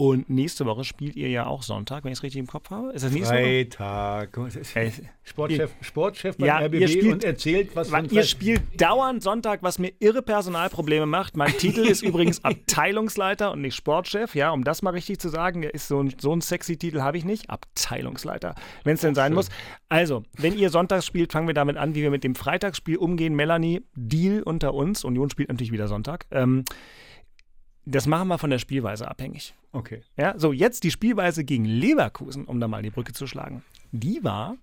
[0.00, 2.92] Und nächste Woche spielt ihr ja auch Sonntag, wenn ich es richtig im Kopf habe.
[2.92, 4.36] Ist das nächste Freitag.
[4.36, 4.50] Woche?
[5.24, 9.80] Sportchef, Sportchef beim ja, RBB spielt, und erzählt, was von Ihr spielt dauernd Sonntag, was
[9.80, 11.36] mir irre Personalprobleme macht.
[11.36, 14.36] Mein Titel ist übrigens Abteilungsleiter und nicht Sportchef.
[14.36, 17.18] Ja, um das mal richtig zu sagen, ist so ein, so ein sexy Titel habe
[17.18, 17.50] ich nicht.
[17.50, 19.48] Abteilungsleiter, wenn es denn sein muss.
[19.88, 23.34] Also, wenn ihr Sonntags spielt, fangen wir damit an, wie wir mit dem Freitagsspiel umgehen.
[23.34, 25.02] Melanie, Deal unter uns.
[25.02, 26.26] Union spielt natürlich wieder Sonntag.
[26.30, 26.64] Ähm,
[27.84, 29.54] das machen wir von der Spielweise abhängig.
[29.72, 30.02] Okay.
[30.16, 33.62] Ja, so jetzt die Spielweise gegen Leverkusen, um da mal die Brücke zu schlagen.
[33.92, 34.56] Die war,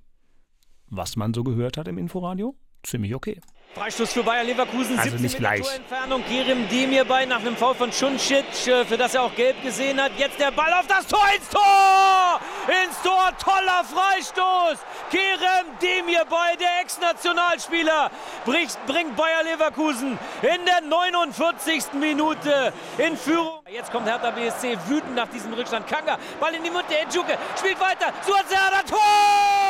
[0.87, 3.39] was man so gehört hat im Inforadio, ziemlich okay.
[3.75, 6.23] Freistoß für Bayer Leverkusen, also 17 Meter Torentfernung.
[6.25, 10.01] Kerem Demir bei nach einem Foul von Schuncic, äh, für das er auch gelb gesehen
[10.01, 10.13] hat.
[10.17, 12.39] Jetzt der Ball auf das Tor ins Tor!
[12.67, 13.31] ins Tor.
[13.37, 14.79] Toller Freistoß.
[15.11, 18.11] Kerem Demirbay, der Ex-Nationalspieler,
[18.45, 21.93] bringt Bayer Leverkusen in der 49.
[21.93, 23.59] Minute in Führung.
[23.69, 25.87] Jetzt kommt Hertha BSC wütend nach diesem Rückstand.
[25.87, 28.13] Kanga, Ball in die Mitte, Ejuke spielt weiter.
[28.25, 29.64] Suazerda, Tor!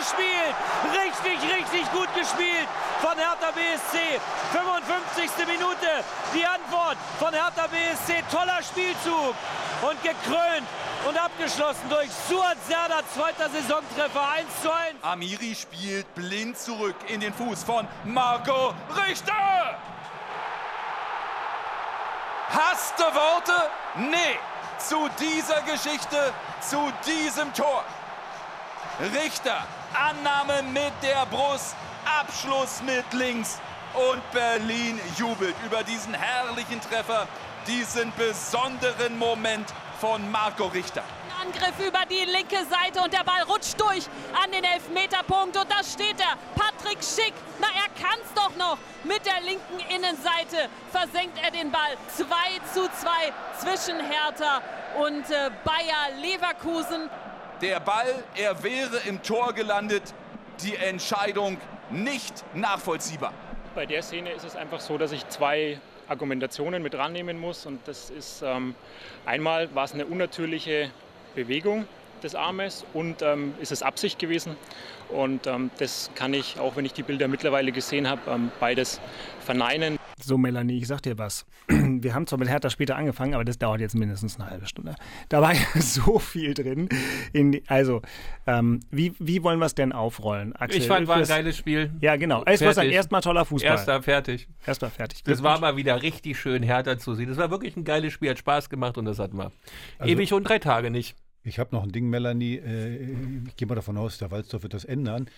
[0.00, 0.56] Gespielt.
[0.96, 2.66] Richtig, richtig gut gespielt
[3.02, 4.18] von Hertha BSC.
[4.50, 5.46] 55.
[5.46, 8.22] Minute, die Antwort von Hertha BSC.
[8.30, 9.34] Toller Spielzug
[9.82, 10.66] und gekrönt
[11.06, 14.94] und abgeschlossen durch Suat Serdar, zweiter Saisontreffer, 1 zu 1.
[15.02, 18.72] Amiri spielt blind zurück in den Fuß von Marco
[19.06, 19.76] Richter.
[22.48, 23.70] Hast du Worte?
[23.96, 24.38] Nee,
[24.78, 26.32] zu dieser Geschichte,
[26.62, 27.84] zu diesem Tor.
[29.14, 31.76] Richter, Annahme mit der Brust,
[32.20, 33.60] Abschluss mit links
[33.94, 37.26] und Berlin jubelt über diesen herrlichen Treffer,
[37.66, 41.02] diesen besonderen Moment von Marco Richter.
[41.42, 44.06] Angriff über die linke Seite und der Ball rutscht durch
[44.44, 46.36] an den Elfmeterpunkt und da steht er.
[46.54, 48.76] Patrick Schick, na er kann's doch noch.
[49.04, 51.96] Mit der linken Innenseite versenkt er den Ball.
[52.16, 52.26] 2
[52.74, 53.08] zu 2
[53.58, 54.60] zwischen Hertha
[55.00, 57.08] und äh, Bayer Leverkusen.
[57.60, 60.02] Der Ball, er wäre im Tor gelandet.
[60.62, 61.58] Die Entscheidung
[61.90, 63.34] nicht nachvollziehbar.
[63.74, 67.66] Bei der Szene ist es einfach so, dass ich zwei Argumentationen mit rannehmen muss.
[67.66, 68.74] Und das ist ähm,
[69.26, 70.90] einmal war es eine unnatürliche
[71.34, 71.86] Bewegung
[72.22, 74.56] des Armes und ähm, ist es Absicht gewesen.
[75.10, 79.02] Und ähm, das kann ich, auch wenn ich die Bilder mittlerweile gesehen habe, ähm, beides
[79.44, 79.99] verneinen.
[80.22, 81.46] So, Melanie, ich sag dir was.
[81.68, 84.94] Wir haben zwar mit Hertha später angefangen, aber das dauert jetzt mindestens eine halbe Stunde.
[85.28, 86.88] Da war ja so viel drin.
[87.32, 88.02] In, also,
[88.46, 90.80] ähm, wie, wie wollen wir es denn aufrollen, Axel?
[90.80, 91.92] Ich fand, war ein geiles Spiel.
[92.00, 92.42] Ja, genau.
[92.44, 93.70] Es war erstmal toller Fußball.
[93.70, 94.48] Erster fertig.
[94.66, 95.22] Erstmal fertig.
[95.24, 97.28] Das war mal wieder richtig schön, Hertha zu sehen.
[97.28, 99.52] Das war wirklich ein geiles Spiel, hat Spaß gemacht und das hatten wir
[99.98, 101.16] also, ewig und drei Tage nicht.
[101.42, 102.56] Ich habe noch ein Ding, Melanie.
[102.56, 103.16] Äh,
[103.48, 105.28] ich gehe mal davon aus, der Walzdorf wird das ändern.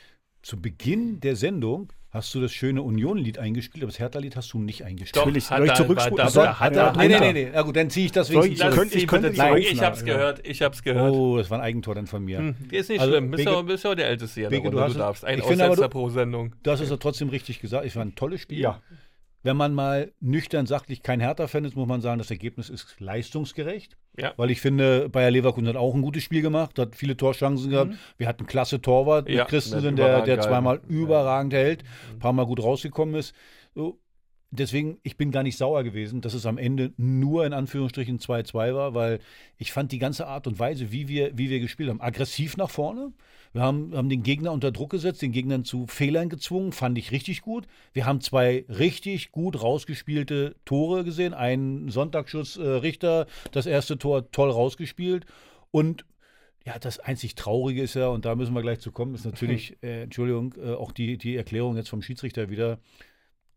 [0.42, 4.58] Zu Beginn der Sendung hast du das schöne Union-Lied eingespielt, aber das Hertha-Lied hast du
[4.58, 5.16] nicht eingespielt.
[5.16, 6.28] Doch, Natürlich, hat er, zurückspulen.
[6.28, 7.50] So, hat er, nee, nee, nee, nee.
[7.52, 8.88] Na gut, dann ziehe ich das wenigstens ich, zurück.
[8.94, 11.10] Ich, könnte nein, ich hab's gehört, ich hab's gehört.
[11.10, 12.38] Oh, das war ein Eigentor dann von mir.
[12.38, 14.50] Hm, ist nicht also, schlimm, bist du bist ja der Älteste hier.
[14.50, 15.24] Beke, du, hast, du darfst.
[15.24, 16.54] Ein Aussetzer pro Sendung.
[16.62, 17.86] Du hast es trotzdem richtig gesagt.
[17.86, 18.60] Es war ein tolles Spiel.
[18.60, 18.82] Ja.
[19.42, 23.96] Wenn man mal nüchtern sachlich kein Hertha-Fan ist, muss man sagen, das Ergebnis ist leistungsgerecht.
[24.16, 24.34] Ja.
[24.36, 27.92] Weil ich finde, Bayer Leverkusen hat auch ein gutes Spiel gemacht, hat viele Torchancen gehabt.
[27.92, 27.98] Mhm.
[28.18, 32.44] Wir hatten klasse Torwart mit ja, Christensen, der, der zweimal überragend hält, ein paar Mal
[32.44, 33.34] gut rausgekommen ist.
[33.74, 33.98] So,
[34.52, 38.74] deswegen, ich bin gar nicht sauer gewesen, dass es am Ende nur in Anführungsstrichen 2-2
[38.74, 39.18] war, weil
[39.58, 42.70] ich fand die ganze Art und Weise, wie wir, wie wir gespielt haben, aggressiv nach
[42.70, 43.12] vorne.
[43.52, 47.12] Wir haben, haben den Gegner unter Druck gesetzt, den Gegnern zu Fehlern gezwungen, fand ich
[47.12, 47.66] richtig gut.
[47.92, 51.34] Wir haben zwei richtig gut rausgespielte Tore gesehen.
[51.34, 55.26] Ein Sonntagsschuss äh, Richter, das erste Tor toll rausgespielt.
[55.70, 56.04] Und
[56.64, 59.76] ja, das einzig Traurige ist ja, und da müssen wir gleich zu kommen, ist natürlich,
[59.82, 62.78] äh, Entschuldigung, äh, auch die, die Erklärung jetzt vom Schiedsrichter wieder.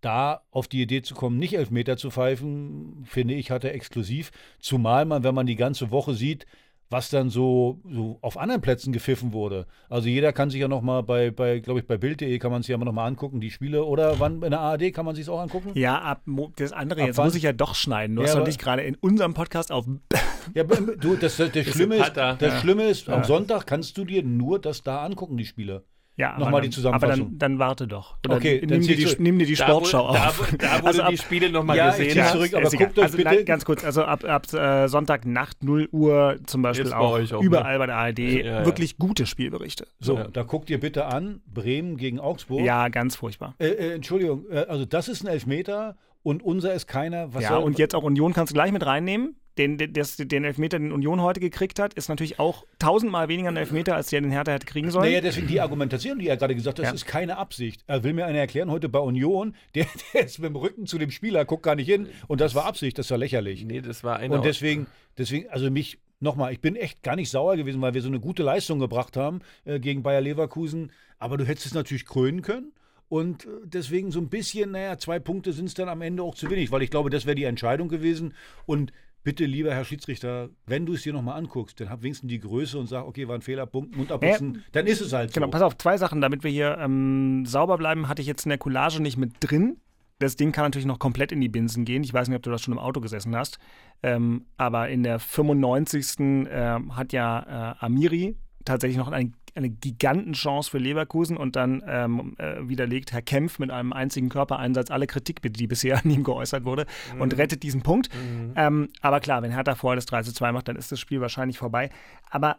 [0.05, 4.31] Da auf die Idee zu kommen, nicht Elfmeter zu pfeifen, finde ich, hat er exklusiv.
[4.59, 6.45] Zumal man, wenn man die ganze Woche sieht,
[6.91, 9.65] was dann so, so auf anderen Plätzen gepfiffen wurde.
[9.89, 12.61] Also jeder kann sich ja noch mal bei, bei glaube ich, bei Bild.de kann man
[12.61, 13.83] sich ja noch mal angucken, die Spiele.
[13.83, 15.71] Oder wann in der ARD kann man sich auch angucken?
[15.73, 16.21] Ja, ab
[16.57, 17.25] das andere, ab jetzt wann?
[17.25, 18.15] muss ich ja doch schneiden.
[18.15, 19.87] Du ja, hast doch nicht gerade in unserem Podcast auf...
[20.53, 22.59] ja, du, das, das, das Schlimme ist, das ja.
[22.59, 25.83] Schlimme ist, am Sonntag kannst du dir nur das da angucken, die Spiele.
[26.17, 27.25] Ja, nochmal die Zusammenfassung.
[27.25, 28.17] Aber dann, dann warte doch.
[28.25, 30.49] Oder okay, nimm, dir die, nimm dir die Sportschau da, auf.
[30.57, 32.15] Da, da wurde also ab, die Spiele nochmal ja, gesehen.
[32.15, 33.43] Ja, zurück, aber guckt euch also bitte.
[33.43, 37.79] ganz kurz, also ab, ab äh, Sonntagnacht 0 Uhr zum Beispiel auch, auch, überall ne?
[37.79, 39.87] bei der ARD ja, wirklich gute Spielberichte.
[39.99, 42.61] So, da guckt ihr bitte an, Bremen gegen Augsburg.
[42.61, 43.55] Ja, ganz furchtbar.
[43.59, 47.33] Äh, äh, Entschuldigung, äh, also das ist ein Elfmeter und unser ist keiner.
[47.33, 50.79] Was ja, und jetzt auch Union kannst du gleich mit reinnehmen den, des, den Elfmeter,
[50.79, 54.31] den Union heute gekriegt hat, ist natürlich auch tausendmal weniger ein Elfmeter, als der den
[54.31, 55.05] Hertha hätte kriegen sollen.
[55.05, 56.95] Naja, deswegen die Argumentation, die er gerade gesagt hat, das ja.
[56.95, 57.83] ist keine Absicht.
[57.87, 60.97] Er will mir einer erklären, heute bei Union, der, der, ist mit dem Rücken zu
[60.97, 63.63] dem Spieler, guckt gar nicht hin und das war Absicht, das war lächerlich.
[63.65, 64.87] Nee, das war eine Und deswegen,
[65.17, 68.19] deswegen, also mich, nochmal, ich bin echt gar nicht sauer gewesen, weil wir so eine
[68.19, 72.73] gute Leistung gebracht haben äh, gegen Bayer Leverkusen, aber du hättest es natürlich krönen können.
[73.07, 76.35] Und äh, deswegen so ein bisschen, naja, zwei Punkte sind es dann am Ende auch
[76.35, 78.33] zu wenig, weil ich glaube, das wäre die Entscheidung gewesen.
[78.65, 78.91] Und
[79.25, 82.79] bitte, lieber Herr Schiedsrichter, wenn du es dir nochmal anguckst, dann hab wenigstens die Größe
[82.79, 85.51] und sag, okay, war ein Fehler, Mund abputzen, äh, dann ist es halt genau, so.
[85.51, 88.49] Genau, pass auf, zwei Sachen, damit wir hier ähm, sauber bleiben, hatte ich jetzt in
[88.49, 89.81] der Collage nicht mit drin.
[90.19, 92.03] Das Ding kann natürlich noch komplett in die Binsen gehen.
[92.03, 93.59] Ich weiß nicht, ob du das schon im Auto gesessen hast.
[94.01, 96.47] Ähm, aber in der 95.
[96.47, 102.35] Äh, hat ja äh, Amiri tatsächlich noch ein, eine Gigantenchance für Leverkusen und dann ähm,
[102.37, 106.65] äh, widerlegt Herr Kempf mit einem einzigen Körpereinsatz alle Kritik, die bisher an ihm geäußert
[106.65, 107.21] wurde mhm.
[107.21, 108.09] und rettet diesen Punkt.
[108.13, 108.53] Mhm.
[108.55, 111.21] Ähm, aber klar, wenn Hertha vorher das 3 zu 2 macht, dann ist das Spiel
[111.21, 111.89] wahrscheinlich vorbei.
[112.29, 112.57] Aber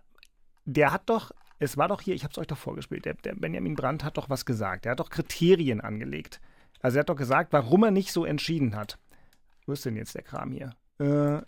[0.64, 3.34] der hat doch, es war doch hier, ich habe es euch doch vorgespielt, der, der
[3.34, 4.84] Benjamin Brandt hat doch was gesagt.
[4.84, 6.40] Der hat doch Kriterien angelegt.
[6.80, 8.98] Also er hat doch gesagt, warum er nicht so entschieden hat.
[9.66, 10.70] Wo ist denn jetzt der Kram hier?
[10.98, 11.42] Äh,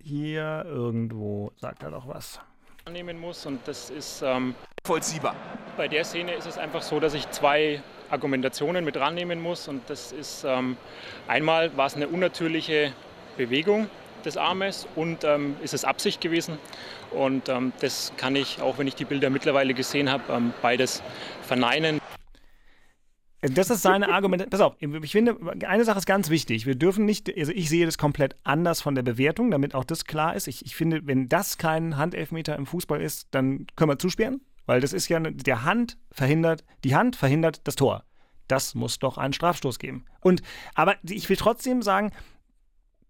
[0.00, 2.40] hier irgendwo sagt er doch was.
[2.84, 5.36] Annehmen muss und das ist ähm, vollziehbar.
[5.76, 9.88] Bei der Szene ist es einfach so, dass ich zwei Argumentationen mit rannehmen muss und
[9.88, 10.76] das ist ähm,
[11.28, 12.92] einmal war es eine unnatürliche
[13.36, 13.88] Bewegung
[14.24, 16.58] des Armes und ähm, ist es Absicht gewesen
[17.12, 21.04] und ähm, das kann ich, auch wenn ich die Bilder mittlerweile gesehen habe, ähm, beides
[21.46, 22.01] verneinen.
[23.42, 24.46] Das ist seine Argumente.
[24.46, 26.64] Pass auf, ich finde, eine Sache ist ganz wichtig.
[26.64, 30.04] Wir dürfen nicht, also ich sehe das komplett anders von der Bewertung, damit auch das
[30.04, 30.46] klar ist.
[30.46, 34.80] Ich, ich finde, wenn das kein Handelfmeter im Fußball ist, dann können wir zusperren, weil
[34.80, 38.04] das ist ja, der Hand verhindert, die Hand verhindert das Tor.
[38.46, 40.04] Das muss doch einen Strafstoß geben.
[40.20, 40.42] Und,
[40.74, 42.12] aber ich will trotzdem sagen,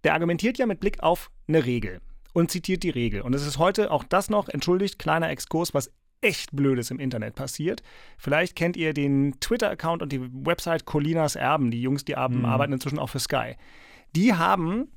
[0.02, 2.00] der argumentiert ja mit Blick auf eine Regel
[2.32, 3.20] und zitiert die Regel.
[3.20, 5.90] Und es ist heute auch das noch, entschuldigt, kleiner Exkurs, was
[6.22, 7.82] echt Blödes im Internet passiert.
[8.16, 11.70] Vielleicht kennt ihr den Twitter-Account und die Website Colinas Erben.
[11.70, 12.44] Die Jungs, die mhm.
[12.44, 13.56] arbeiten inzwischen auch für Sky.
[14.14, 14.88] Die haben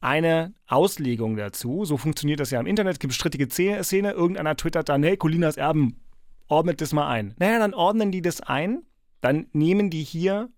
[0.00, 1.84] eine Auslegung dazu.
[1.84, 2.94] So funktioniert das ja im Internet.
[2.94, 4.10] Es gibt strittige Szene.
[4.12, 5.96] Irgendeiner twittert dann, hey, Colinas Erben,
[6.48, 7.34] ordnet das mal ein.
[7.38, 8.82] Naja, dann ordnen die das ein.
[9.20, 10.48] Dann nehmen die hier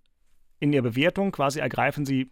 [0.60, 2.30] in der Bewertung quasi ergreifen sie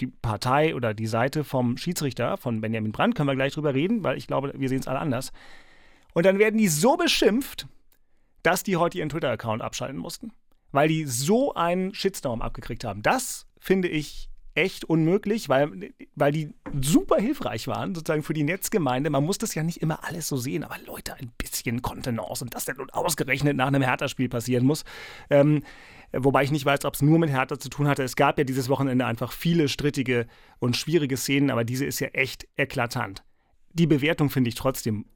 [0.00, 4.02] die Partei oder die Seite vom Schiedsrichter, von Benjamin Brandt, können wir gleich drüber reden,
[4.02, 5.32] weil ich glaube, wir sehen es alle anders.
[6.14, 7.66] Und dann werden die so beschimpft,
[8.42, 10.32] dass die heute ihren Twitter-Account abschalten mussten.
[10.72, 13.02] Weil die so einen Shitstorm abgekriegt haben.
[13.02, 19.10] Das finde ich echt unmöglich, weil, weil die super hilfreich waren, sozusagen für die Netzgemeinde.
[19.10, 22.54] Man muss das ja nicht immer alles so sehen, aber Leute, ein bisschen Kontenance und
[22.54, 24.84] das dann ausgerechnet nach einem Hertha-Spiel passieren muss.
[25.28, 25.62] Ähm,
[26.12, 28.02] wobei ich nicht weiß, ob es nur mit Hertha zu tun hatte.
[28.02, 30.26] Es gab ja dieses Wochenende einfach viele strittige
[30.58, 33.22] und schwierige Szenen, aber diese ist ja echt eklatant.
[33.72, 35.06] Die Bewertung finde ich trotzdem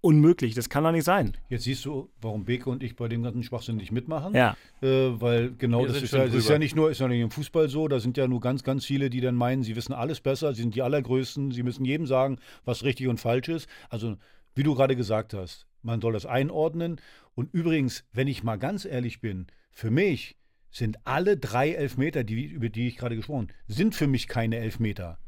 [0.00, 0.54] unmöglich.
[0.54, 1.36] Das kann doch nicht sein.
[1.48, 4.34] Jetzt siehst du, warum Beke und ich bei dem ganzen Schwachsinn nicht mitmachen.
[4.34, 4.56] Ja.
[4.82, 7.20] Äh, weil genau Wir das ist ja, das ist ja nicht nur ist ja nicht
[7.20, 7.88] im Fußball so.
[7.88, 10.62] Da sind ja nur ganz, ganz viele, die dann meinen, sie wissen alles besser, sie
[10.62, 13.68] sind die Allergrößten, sie müssen jedem sagen, was richtig und falsch ist.
[13.88, 14.16] Also,
[14.54, 17.00] wie du gerade gesagt hast, man soll das einordnen.
[17.34, 20.36] Und übrigens, wenn ich mal ganz ehrlich bin, für mich
[20.70, 24.56] sind alle drei Elfmeter, die, über die ich gerade gesprochen habe, sind für mich keine
[24.56, 25.18] Elfmeter.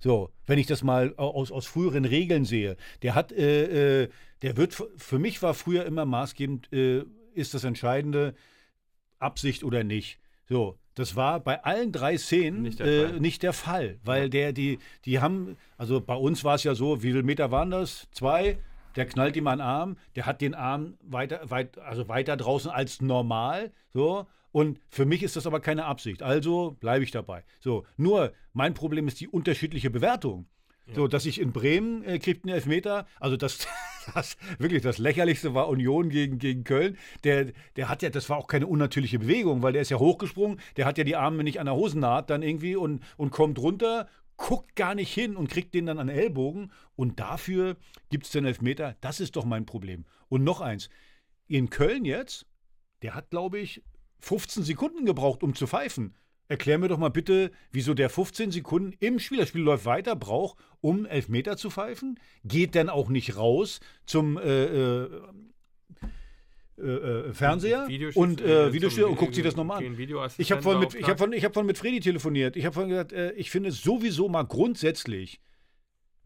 [0.00, 2.76] So, wenn ich das mal aus, aus früheren Regeln sehe.
[3.02, 4.08] Der hat, äh, äh,
[4.42, 8.34] der wird, für mich war früher immer maßgebend, äh, ist das Entscheidende,
[9.18, 10.20] Absicht oder nicht.
[10.48, 14.28] So, das war bei allen drei Szenen nicht der, äh, nicht der Fall, weil ja.
[14.28, 17.70] der, die, die haben, also bei uns war es ja so, wie viele Meter waren
[17.70, 18.08] das?
[18.12, 18.58] Zwei?
[18.96, 22.70] Der knallt ihm an den Arm, der hat den Arm weiter, weit, also weiter draußen
[22.70, 24.26] als normal, so,
[24.58, 26.20] und für mich ist das aber keine Absicht.
[26.20, 27.44] Also bleibe ich dabei.
[27.60, 30.48] So, nur mein Problem ist die unterschiedliche Bewertung.
[30.86, 30.94] Ja.
[30.96, 33.68] So, dass ich in Bremen äh, kriegt einen Elfmeter, also das,
[34.14, 36.98] das wirklich das lächerlichste war Union gegen, gegen Köln.
[37.22, 40.58] Der, der hat ja, das war auch keine unnatürliche Bewegung, weil der ist ja hochgesprungen,
[40.76, 44.08] der hat ja die Arme nicht an der Hosennaht dann irgendwie und, und kommt runter,
[44.36, 47.76] guckt gar nicht hin und kriegt den dann an den Ellbogen und dafür
[48.10, 48.96] gibt es den Elfmeter.
[49.02, 50.04] Das ist doch mein Problem.
[50.28, 50.90] Und noch eins,
[51.46, 52.44] in Köln jetzt,
[53.02, 53.84] der hat, glaube ich,
[54.20, 56.14] 15 Sekunden gebraucht, um zu pfeifen.
[56.48, 60.16] Erklär mir doch mal bitte, wieso der 15 Sekunden im Spiel, das Spiel läuft weiter,
[60.16, 62.18] braucht, um Elfmeter zu pfeifen?
[62.42, 65.08] Geht dann auch nicht raus zum äh, äh,
[66.78, 69.98] äh, äh Fernseher und äh, Videoschiedsrichter und guckt sich das nochmal an.
[70.38, 72.56] Ich habe vorhin, mit, ich hab von, hab von mit Freddy telefoniert.
[72.56, 75.42] Ich habe vorhin gesagt, äh, ich finde es sowieso mal grundsätzlich,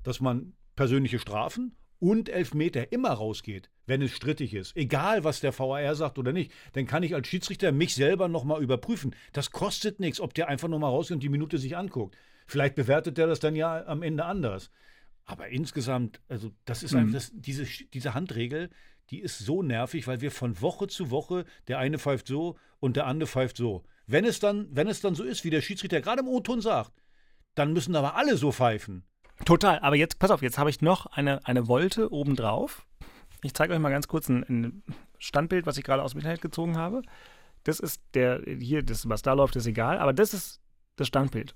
[0.04, 4.76] dass man persönliche Strafen und Elfmeter immer rausgeht, wenn es strittig ist.
[4.76, 6.50] Egal, was der VAR sagt oder nicht.
[6.72, 9.14] Dann kann ich als Schiedsrichter mich selber nochmal überprüfen.
[9.32, 12.16] Das kostet nichts, ob der einfach nochmal rausgeht und die Minute sich anguckt.
[12.48, 14.72] Vielleicht bewertet der das dann ja am Ende anders.
[15.26, 16.98] Aber insgesamt, also das ist mhm.
[16.98, 18.70] einfach, das, diese, diese Handregel,
[19.10, 22.96] die ist so nervig, weil wir von Woche zu Woche, der eine pfeift so und
[22.96, 23.84] der andere pfeift so.
[24.08, 27.00] Wenn es dann, wenn es dann so ist, wie der Schiedsrichter gerade im O-Ton sagt,
[27.54, 29.04] dann müssen aber alle so pfeifen.
[29.44, 32.86] Total, aber jetzt, pass auf, jetzt habe ich noch eine, eine Wolte obendrauf.
[33.42, 34.82] Ich zeige euch mal ganz kurz ein, ein
[35.18, 37.02] Standbild, was ich gerade aus dem Internet gezogen habe.
[37.64, 40.60] Das ist der, hier, das, was da läuft, ist egal, aber das ist
[40.96, 41.54] das Standbild.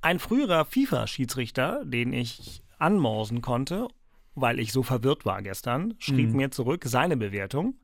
[0.00, 3.88] Ein früherer FIFA-Schiedsrichter, den ich anmorsen konnte,
[4.34, 6.36] weil ich so verwirrt war gestern, schrieb mhm.
[6.36, 7.74] mir zurück seine Bewertung.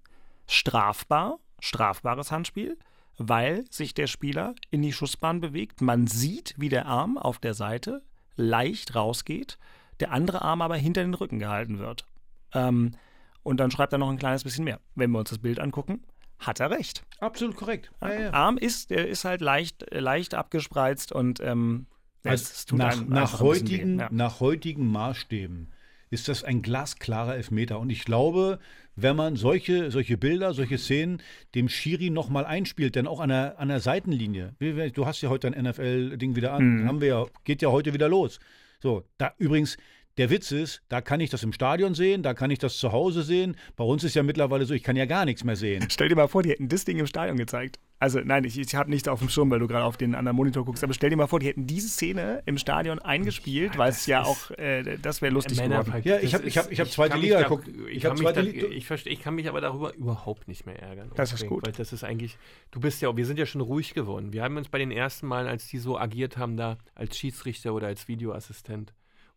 [0.46, 2.78] Strafbar, strafbares Handspiel,
[3.16, 5.80] weil sich der Spieler in die Schussbahn bewegt.
[5.80, 8.02] Man sieht, wie der Arm auf der Seite
[8.36, 9.58] leicht rausgeht.
[10.00, 12.06] der andere Arm aber hinter den Rücken gehalten wird.
[12.54, 12.96] Ähm,
[13.44, 14.80] und dann schreibt er noch ein kleines bisschen mehr.
[14.94, 16.02] Wenn wir uns das Bild angucken,
[16.38, 17.04] hat er recht.
[17.20, 17.92] Absolut korrekt.
[18.00, 18.32] Ja, ja.
[18.32, 21.86] Arm ist, der ist halt leicht, leicht abgespreizt und ähm,
[22.24, 24.08] also nach, nach, heutigen, ja.
[24.10, 25.71] nach heutigen Maßstäben
[26.12, 27.80] ist das ein glasklarer Elfmeter.
[27.80, 28.58] Und ich glaube,
[28.96, 31.22] wenn man solche, solche Bilder, solche Szenen
[31.54, 35.50] dem Schiri nochmal einspielt, denn auch an der, an der Seitenlinie, du hast ja heute
[35.50, 36.88] dein NFL-Ding wieder an, mhm.
[36.88, 38.40] haben wir ja, geht ja heute wieder los.
[38.80, 39.78] So, da übrigens,
[40.18, 42.92] der Witz ist, da kann ich das im Stadion sehen, da kann ich das zu
[42.92, 43.56] Hause sehen.
[43.76, 45.86] Bei uns ist ja mittlerweile so, ich kann ja gar nichts mehr sehen.
[45.90, 47.78] Stell dir mal vor, die hätten das Ding im Stadion gezeigt.
[47.98, 50.36] Also nein, ich, ich habe nichts auf dem Schirm, weil du gerade auf den anderen
[50.36, 50.82] Monitor guckst.
[50.82, 54.06] Aber stell dir mal vor, die hätten diese Szene im Stadion eingespielt, ja, weil es
[54.06, 56.02] ja auch, äh, das wäre lustig geworden.
[56.02, 57.68] Ja, ich habe ich hab, ich hab zweite Liga geguckt.
[57.88, 58.66] Ich, zweite Liga.
[58.66, 61.12] Ich, ich, kann mich aber darüber überhaupt nicht mehr ärgern.
[61.14, 61.64] Das ist gut.
[61.64, 62.38] Weil das ist eigentlich,
[62.72, 64.32] du bist ja, wir sind ja schon ruhig geworden.
[64.32, 67.72] Wir haben uns bei den ersten Malen, als die so agiert haben, da als Schiedsrichter
[67.72, 68.92] oder als Videoassistent,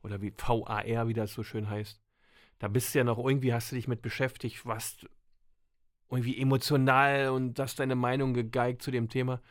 [0.05, 1.99] oder wie VAR, wie das so schön heißt.
[2.59, 4.97] Da bist du ja noch irgendwie, hast du dich mit beschäftigt, was
[6.09, 9.41] irgendwie emotional und hast deine Meinung gegeigt zu dem Thema.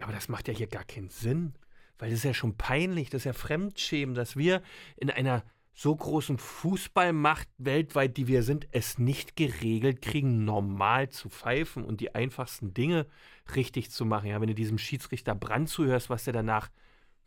[0.00, 1.54] Aber das macht ja hier gar keinen Sinn,
[1.98, 4.62] weil das ist ja schon peinlich, das ist ja Fremdschämen, dass wir
[4.96, 5.44] in einer
[5.74, 12.00] so großen Fußballmacht weltweit, die wir sind, es nicht geregelt kriegen, normal zu pfeifen und
[12.00, 13.06] die einfachsten Dinge
[13.54, 14.28] richtig zu machen.
[14.28, 16.70] Ja, wenn du diesem Schiedsrichter Brand zuhörst, was der danach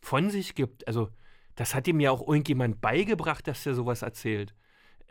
[0.01, 1.09] von sich gibt, also
[1.55, 4.53] das hat ihm ja auch irgendjemand beigebracht, dass er sowas erzählt.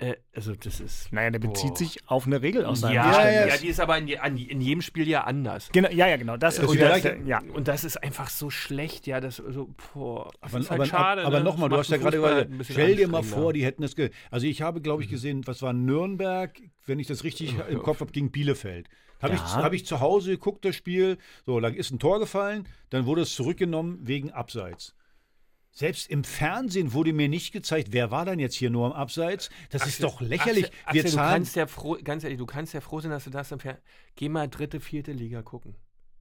[0.01, 1.13] Äh, also das ist.
[1.13, 1.77] Naja, der bezieht boah.
[1.77, 4.81] sich auf eine Regel aus seinem ja, ja, ja, die ist aber in, in, jedem
[4.81, 5.69] Spiel ja anders.
[5.73, 6.39] Genau, ja, ja, genau.
[6.39, 7.43] Das ist, und, das, ja.
[7.53, 10.89] und das ist einfach so schlecht, ja, das so, boah, das aber, ist halt aber,
[10.89, 11.25] schade.
[11.27, 11.45] Aber, ne?
[11.45, 13.95] nochmal, du hast ja gerade gesagt, stell dir mal vor, die hätten es.
[14.31, 15.13] Also ich habe, glaube ich, mhm.
[15.13, 18.89] gesehen, was war Nürnberg, wenn ich das richtig im Kopf habe, gegen Bielefeld.
[19.21, 19.45] Habe ja.
[19.45, 21.19] ich, hab ich zu Hause geguckt, das Spiel.
[21.45, 24.95] So, dann ist ein Tor gefallen, dann wurde es zurückgenommen wegen Abseits.
[25.73, 29.51] Selbst im Fernsehen wurde mir nicht gezeigt, wer war denn jetzt hier nur am Abseits.
[29.71, 30.67] Das Axel, ist doch lächerlich.
[30.67, 33.11] Axel, Wir Axel, zahlen du kannst ja froh, ganz ehrlich, du kannst ja froh sein,
[33.11, 33.85] dass du das im Fernsehen.
[34.17, 35.77] Geh mal dritte, vierte Liga gucken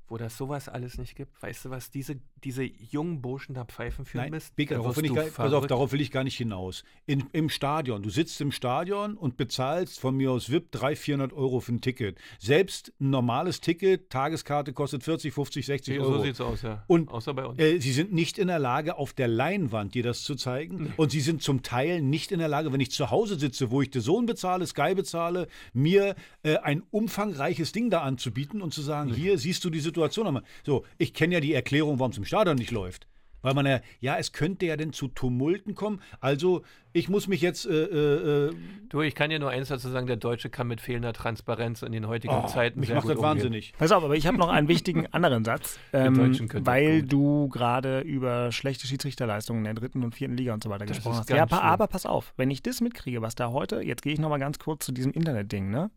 [0.10, 1.42] wo das sowas alles nicht gibt.
[1.42, 4.56] Weißt du, was diese, diese jungen Burschen da pfeifen für Nein, Mist?
[4.56, 6.84] Big, darauf, will ich gar, pass auf, darauf will ich gar nicht hinaus.
[7.06, 11.34] In, Im Stadion, du sitzt im Stadion und bezahlst von mir aus VIP 300, 400
[11.34, 12.18] Euro für ein Ticket.
[12.40, 16.18] Selbst ein normales Ticket, Tageskarte kostet 40, 50, 60 ja, Euro.
[16.18, 16.84] So sieht's aus, ja.
[16.88, 17.60] Und Außer bei uns.
[17.60, 20.84] Äh, sie sind nicht in der Lage, auf der Leinwand dir das zu zeigen.
[20.84, 20.90] Nee.
[20.98, 23.82] Und sie sind zum Teil nicht in der Lage, wenn ich zu Hause sitze, wo
[23.82, 28.82] ich den Sohn bezahle, Sky bezahle, mir äh, ein umfangreiches Ding da anzubieten und zu
[28.82, 29.18] sagen, nee.
[29.18, 30.42] hier siehst du die Situation.
[30.66, 33.10] So, ich kenne ja die Erklärung, warum es im Stadion nicht läuft.
[33.42, 36.02] Weil man ja, ja, es könnte ja denn zu Tumulten kommen.
[36.20, 37.66] Also, ich muss mich jetzt.
[37.66, 38.54] Äh, äh, äh
[38.90, 41.94] du, ich kann dir nur eins dazu sagen: der Deutsche kann mit fehlender Transparenz in
[41.94, 42.82] den heutigen oh, Zeiten.
[42.82, 43.74] Mich macht das wahnsinnig.
[43.78, 45.80] Pass auf, aber ich habe noch einen wichtigen anderen Satz.
[45.94, 50.70] Ähm, weil du gerade über schlechte Schiedsrichterleistungen in der dritten und vierten Liga und so
[50.70, 51.30] weiter das gesprochen hast.
[51.30, 51.60] Ja, schlimm.
[51.60, 54.60] aber pass auf, wenn ich das mitkriege, was da heute, jetzt gehe ich nochmal ganz
[54.60, 55.92] kurz zu diesem Internetding, ne?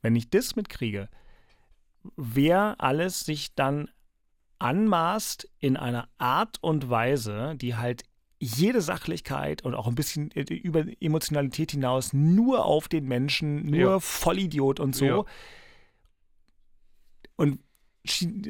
[0.00, 1.08] Wenn ich das mitkriege,
[2.16, 3.88] wer alles sich dann
[4.58, 8.04] anmaßt in einer Art und Weise, die halt
[8.40, 13.78] jede Sachlichkeit und auch ein bisschen äh, über Emotionalität hinaus nur auf den Menschen, nur
[13.78, 14.00] ja.
[14.00, 15.04] Vollidiot und so.
[15.04, 15.24] Ja.
[17.36, 17.60] Und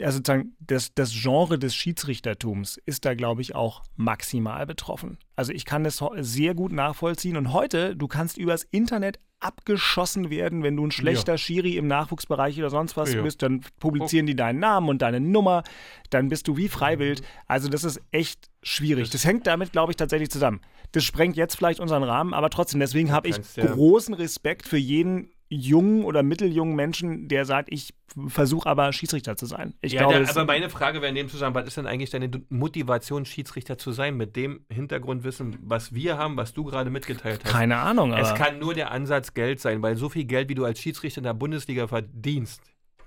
[0.03, 5.19] also sozusagen das, das Genre des Schiedsrichtertums ist da, glaube ich, auch maximal betroffen.
[5.37, 7.37] Also ich kann das sehr gut nachvollziehen.
[7.37, 11.39] Und heute, du kannst übers Internet abgeschossen werden, wenn du ein schlechter ja.
[11.39, 13.23] Schiri im Nachwuchsbereich oder sonst was ja.
[13.23, 15.63] bist, dann publizieren die deinen Namen und deine Nummer,
[16.11, 17.21] dann bist du wie freiwillig.
[17.47, 19.11] Also das ist echt schwierig.
[19.11, 20.61] Das hängt damit, glaube ich, tatsächlich zusammen.
[20.93, 23.67] Das sprengt jetzt vielleicht unseren Rahmen, aber trotzdem, deswegen habe ich ja.
[23.67, 27.95] großen Respekt für jeden jungen oder mitteljungen Menschen, der sagt, ich
[28.27, 29.75] versuche aber Schiedsrichter zu sein.
[29.81, 32.11] Ich ja, glaube, der, aber meine Frage wäre in dem Zusammenhang, was ist denn eigentlich
[32.11, 37.43] deine Motivation, Schiedsrichter zu sein, mit dem Hintergrundwissen, was wir haben, was du gerade mitgeteilt
[37.45, 37.51] hast?
[37.51, 38.13] Keine Ahnung.
[38.13, 41.19] Es kann nur der Ansatz Geld sein, weil so viel Geld, wie du als Schiedsrichter
[41.19, 42.63] in der Bundesliga verdienst.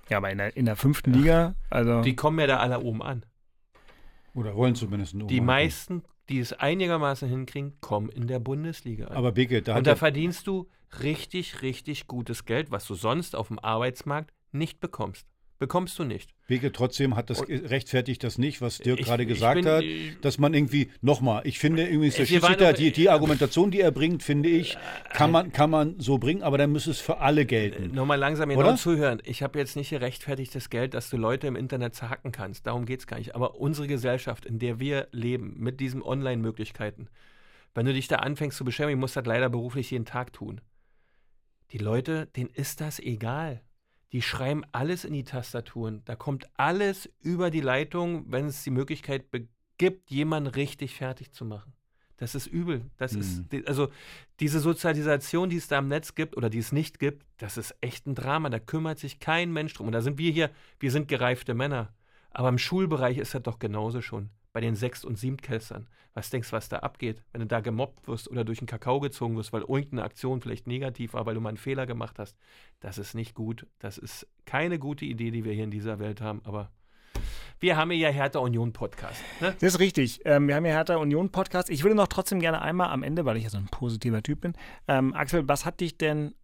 [0.08, 2.02] Ja, aber in der, in der fünften Liga, also.
[2.02, 3.24] Die kommen ja da alle oben an.
[4.34, 9.16] Oder wollen zumindest oben Die meisten, die es einigermaßen hinkriegen, kommen in der Bundesliga an.
[9.16, 10.66] Aber Bicke, da Und da verdienst du
[11.02, 15.26] richtig, richtig gutes Geld, was du sonst auf dem Arbeitsmarkt nicht bekommst.
[15.62, 16.34] Bekommst du nicht.
[16.48, 19.84] Wege trotzdem hat das rechtfertigt das nicht, was Dirk ich, gerade gesagt bin, hat,
[20.20, 23.92] dass man irgendwie nochmal, ich finde irgendwie ist der Schiedsrichter, die, die Argumentation, die er
[23.92, 24.76] bringt, finde ich,
[25.12, 27.94] kann man, kann man so bringen, aber dann müsste es für alle gelten.
[27.94, 29.22] Nochmal langsam genau zuhören.
[29.24, 32.66] Ich habe jetzt nicht gerechtfertigt das Geld, dass du Leute im Internet zerhacken kannst.
[32.66, 33.36] Darum geht es gar nicht.
[33.36, 37.06] Aber unsere Gesellschaft, in der wir leben, mit diesen Online-Möglichkeiten,
[37.72, 40.60] wenn du dich da anfängst zu beschäftigen, musst du das leider beruflich jeden Tag tun.
[41.70, 43.62] Die Leute, denen ist das egal.
[44.12, 46.02] Die schreiben alles in die Tastaturen.
[46.04, 49.24] Da kommt alles über die Leitung, wenn es die Möglichkeit
[49.78, 51.72] gibt, jemanden richtig fertig zu machen.
[52.18, 52.88] Das ist übel.
[52.98, 53.20] Das mhm.
[53.20, 53.88] ist, also
[54.38, 57.74] diese Sozialisation, die es da im Netz gibt oder die es nicht gibt, das ist
[57.80, 58.50] echt ein Drama.
[58.50, 59.86] Da kümmert sich kein Mensch drum.
[59.86, 61.92] Und da sind wir hier, wir sind gereifte Männer.
[62.30, 64.30] Aber im Schulbereich ist das doch genauso schon.
[64.52, 65.88] Bei den Sechst- und Siebtklässlern.
[66.14, 67.22] Was denkst du, was da abgeht?
[67.32, 70.66] Wenn du da gemobbt wirst oder durch den Kakao gezogen wirst, weil irgendeine Aktion vielleicht
[70.66, 72.36] negativ war, weil du mal einen Fehler gemacht hast.
[72.80, 73.66] Das ist nicht gut.
[73.78, 76.42] Das ist keine gute Idee, die wir hier in dieser Welt haben.
[76.44, 76.70] Aber
[77.60, 79.22] wir haben ja Hertha Union Podcast.
[79.40, 79.54] Ne?
[79.60, 80.20] Das ist richtig.
[80.24, 81.70] Ähm, wir haben ja Hertha Union Podcast.
[81.70, 84.42] Ich würde noch trotzdem gerne einmal am Ende, weil ich ja so ein positiver Typ
[84.42, 84.54] bin.
[84.88, 86.34] Ähm, Axel, was hat dich denn,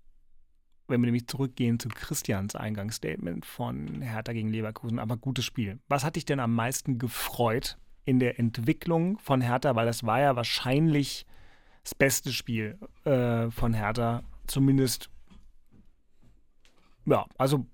[0.86, 5.80] wenn wir nämlich zurückgehen zu Christians Eingangsstatement von Hertha gegen Leverkusen, aber gutes Spiel.
[5.88, 7.76] Was hat dich denn am meisten gefreut
[8.08, 9.76] in der Entwicklung von Hertha?
[9.76, 11.26] Weil das war ja wahrscheinlich
[11.84, 15.10] das beste Spiel äh, von Hertha, zumindest
[17.06, 17.66] ja, also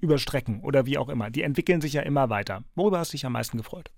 [0.00, 1.30] über Strecken oder wie auch immer.
[1.30, 2.64] Die entwickeln sich ja immer weiter.
[2.74, 3.90] Worüber hast du dich am meisten gefreut?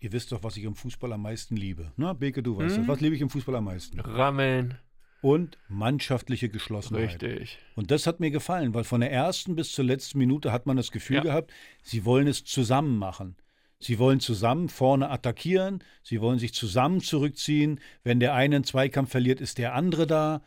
[0.00, 1.92] Ihr wisst doch, was ich im Fußball am meisten liebe.
[1.96, 2.88] Na, Beke, du weißt hm?
[2.88, 4.00] Was liebe ich im Fußball am meisten?
[4.00, 4.76] Rammeln.
[5.22, 7.22] Und mannschaftliche Geschlossenheit.
[7.22, 7.58] Richtig.
[7.76, 10.76] Und das hat mir gefallen, weil von der ersten bis zur letzten Minute hat man
[10.76, 11.22] das Gefühl ja.
[11.22, 11.52] gehabt,
[11.82, 13.36] sie wollen es zusammen machen.
[13.84, 17.80] Sie wollen zusammen vorne attackieren, sie wollen sich zusammen zurückziehen.
[18.02, 20.42] Wenn der eine einen Zweikampf verliert, ist der andere da.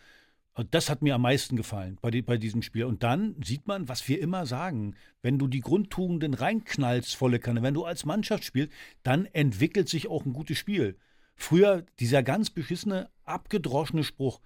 [0.53, 2.85] Und das hat mir am meisten gefallen bei, die, bei diesem Spiel.
[2.85, 7.61] Und dann sieht man, was wir immer sagen, wenn du die Grundtugenden reinknallst, volle Kanne,
[7.61, 8.73] wenn du als Mannschaft spielst,
[9.03, 10.97] dann entwickelt sich auch ein gutes Spiel.
[11.35, 14.41] Früher dieser ganz beschissene, abgedroschene Spruch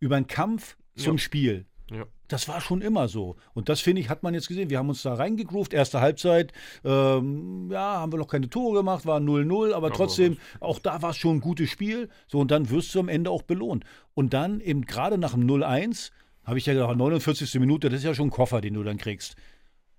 [0.00, 1.18] über einen Kampf zum ja.
[1.18, 1.66] Spiel.
[1.90, 2.06] Ja.
[2.34, 3.36] Das war schon immer so.
[3.52, 4.68] Und das, finde ich, hat man jetzt gesehen.
[4.68, 5.72] Wir haben uns da reingegroovt.
[5.72, 6.52] Erste Halbzeit,
[6.84, 11.00] ähm, ja, haben wir noch keine Tore gemacht, war 0-0, aber ja, trotzdem, auch da
[11.00, 12.08] war es schon ein gutes Spiel.
[12.26, 13.84] So, und dann wirst du am Ende auch belohnt.
[14.14, 16.10] Und dann eben gerade nach dem 0-1,
[16.42, 17.54] habe ich ja gedacht, 49.
[17.60, 19.36] Minute, das ist ja schon ein Koffer, den du dann kriegst.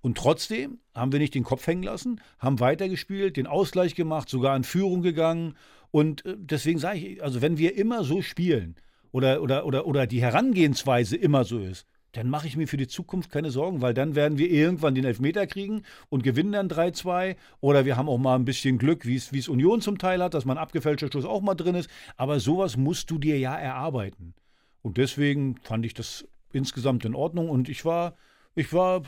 [0.02, 4.54] Und trotzdem haben wir nicht den Kopf hängen lassen, haben weitergespielt, den Ausgleich gemacht, sogar
[4.58, 5.54] in Führung gegangen.
[5.90, 8.76] Und äh, deswegen sage ich, also wenn wir immer so spielen,
[9.10, 11.86] oder, oder, oder, oder die Herangehensweise immer so ist,
[12.16, 15.04] dann mache ich mir für die Zukunft keine Sorgen, weil dann werden wir irgendwann den
[15.04, 17.36] Elfmeter kriegen und gewinnen dann 3-2.
[17.60, 20.44] Oder wir haben auch mal ein bisschen Glück, wie es Union zum Teil hat, dass
[20.44, 21.90] man abgefälschter Schuss auch mal drin ist.
[22.16, 24.34] Aber sowas musst du dir ja erarbeiten.
[24.82, 28.16] Und deswegen fand ich das insgesamt in Ordnung und ich war.
[28.58, 29.02] Ich war,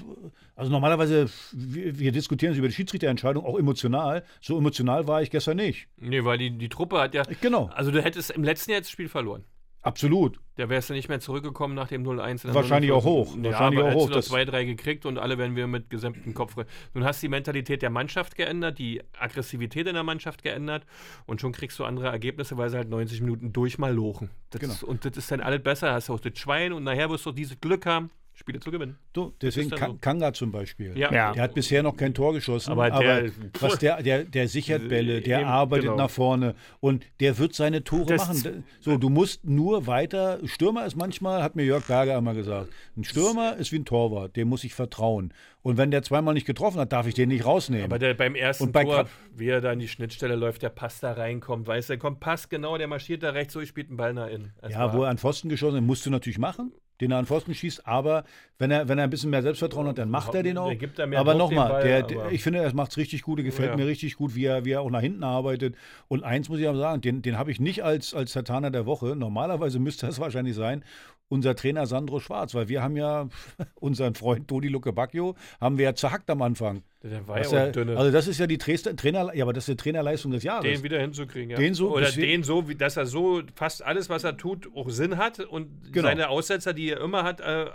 [0.56, 4.22] also normalerweise, wir, wir diskutieren über die Schiedsrichterentscheidung auch emotional.
[4.42, 5.88] So emotional war ich gestern nicht.
[5.96, 7.22] Nee, weil die, die Truppe hat ja.
[7.40, 7.70] Genau.
[7.72, 9.44] Also, du hättest im letzten Jahr das Spiel verloren.
[9.88, 10.38] Absolut.
[10.58, 12.52] Der wärst du nicht mehr zurückgekommen nach dem 0-1.
[12.52, 13.34] Wahrscheinlich auch hoch.
[13.36, 14.10] Ja, Wahrscheinlich aber auch hoch.
[14.10, 16.56] Du zwei, drei gekriegt und alle werden wir mit gesamtem Kopf.
[16.92, 20.84] Nun hast du die Mentalität der Mannschaft geändert, die Aggressivität in der Mannschaft geändert
[21.24, 24.28] und schon kriegst du andere Ergebnisse, weil sie halt 90 Minuten durch mal lochen.
[24.50, 24.74] Das genau.
[24.74, 25.94] ist, und das ist dann alles besser.
[25.94, 28.10] Hast du auch das Schwein und nachher wirst du dieses Glück haben.
[28.38, 28.96] Spiele zu gewinnen.
[29.12, 29.98] Du, deswegen Ka so.
[30.00, 30.96] Kanga zum Beispiel.
[30.96, 31.12] Ja.
[31.12, 31.32] ja.
[31.32, 34.88] Der hat bisher noch kein Tor geschossen, aber, der, aber was der, der, der sichert
[34.88, 35.96] Bälle, der Eben, arbeitet genau.
[35.96, 38.64] nach vorne und der wird seine Tore das machen.
[38.78, 40.38] So, du musst nur weiter.
[40.44, 44.36] Stürmer ist manchmal, hat mir Jörg Berger einmal gesagt, ein Stürmer ist wie ein Torwart,
[44.36, 45.34] dem muss ich vertrauen.
[45.62, 47.86] Und wenn der zweimal nicht getroffen hat, darf ich den nicht rausnehmen.
[47.86, 51.00] Aber der, beim ersten bei Tor, wie er da in die Schnittstelle läuft, der Pass
[51.00, 53.88] da reinkommt, weißt du, der kommt Pass genau, der marschiert da rechts so, ich spielt
[53.88, 54.52] einen Ball nach innen.
[54.68, 57.54] ja, wo er an Pfosten geschossen hat, musst du natürlich machen den er an Pfosten
[57.54, 58.24] schießt, aber
[58.58, 60.72] wenn er, wenn er ein bisschen mehr Selbstvertrauen hat, dann macht er den auch.
[61.16, 63.76] aber nochmal, ich finde, er macht es richtig gut, er gefällt ja.
[63.76, 65.76] mir richtig gut, wie er, wie er auch nach hinten arbeitet.
[66.08, 68.86] Und eins muss ich aber sagen, den, den habe ich nicht als, als Satana der
[68.86, 69.14] Woche.
[69.16, 70.84] Normalerweise müsste das wahrscheinlich sein
[71.28, 73.28] unser Trainer Sandro Schwarz, weil wir haben ja
[73.74, 76.82] unseren Freund Toni Luke Bacchio, haben wir ja zerhackt am Anfang.
[77.02, 77.96] Der war ja, dünne.
[77.96, 80.64] Also das ist ja die Trainer, ja, aber das ist die Trainerleistung des Jahres.
[80.64, 81.56] Den wieder hinzukriegen, ja.
[81.56, 85.16] Den so, Oder den so, dass er so fast alles, was er tut, auch Sinn
[85.16, 86.08] hat und genau.
[86.08, 87.66] seine Aussetzer, die er immer hat, äh,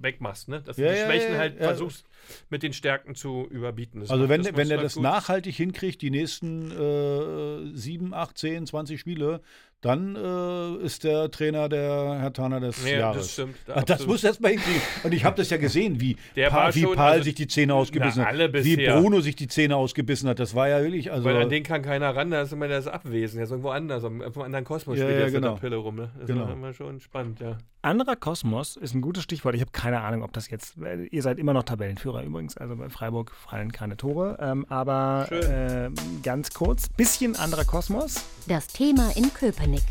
[0.00, 0.48] wegmachst.
[0.48, 0.60] Ne?
[0.60, 2.06] Dass ja, du die Schwächen ja, halt versuchst
[2.50, 4.00] mit den Stärken zu überbieten.
[4.00, 5.02] Das also wenn, wenn er das gut.
[5.02, 9.40] nachhaltig hinkriegt, die nächsten äh, 7, 8, 10, 20 Spiele,
[9.82, 13.18] dann äh, ist der Trainer der Herr Tana des ja, Jahres.
[13.18, 13.56] Das stimmt.
[13.66, 14.80] Da das muss erst mal hinkriegen.
[15.04, 18.24] Und ich habe das ja gesehen, wie, pa wie Paul also, sich die Zähne ausgebissen
[18.24, 18.64] na, hat.
[18.64, 20.38] Wie Bruno sich die Zähne ausgebissen hat.
[20.38, 21.12] Das war ja wirklich.
[21.12, 23.36] Also Weil an den kann keiner ran, da ist immer das Abwesen.
[23.36, 25.52] Der ist irgendwo anders, auf einem anderen Kosmos ja, spielt ja, genau.
[25.52, 25.96] der Pille rum.
[25.96, 26.10] Ne?
[26.18, 26.46] Das genau.
[26.46, 27.58] ist immer schon spannend, ja.
[27.82, 29.54] Anderer Kosmos ist ein gutes Stichwort.
[29.54, 30.74] Ich habe keine Ahnung, ob das jetzt.
[31.10, 32.56] Ihr seid immer noch Tabellenführer übrigens.
[32.56, 34.38] Also bei Freiburg fallen keine Tore.
[34.40, 35.90] Ähm, aber äh,
[36.22, 38.24] ganz kurz: bisschen anderer Kosmos.
[38.46, 39.84] Das Thema in Köpenick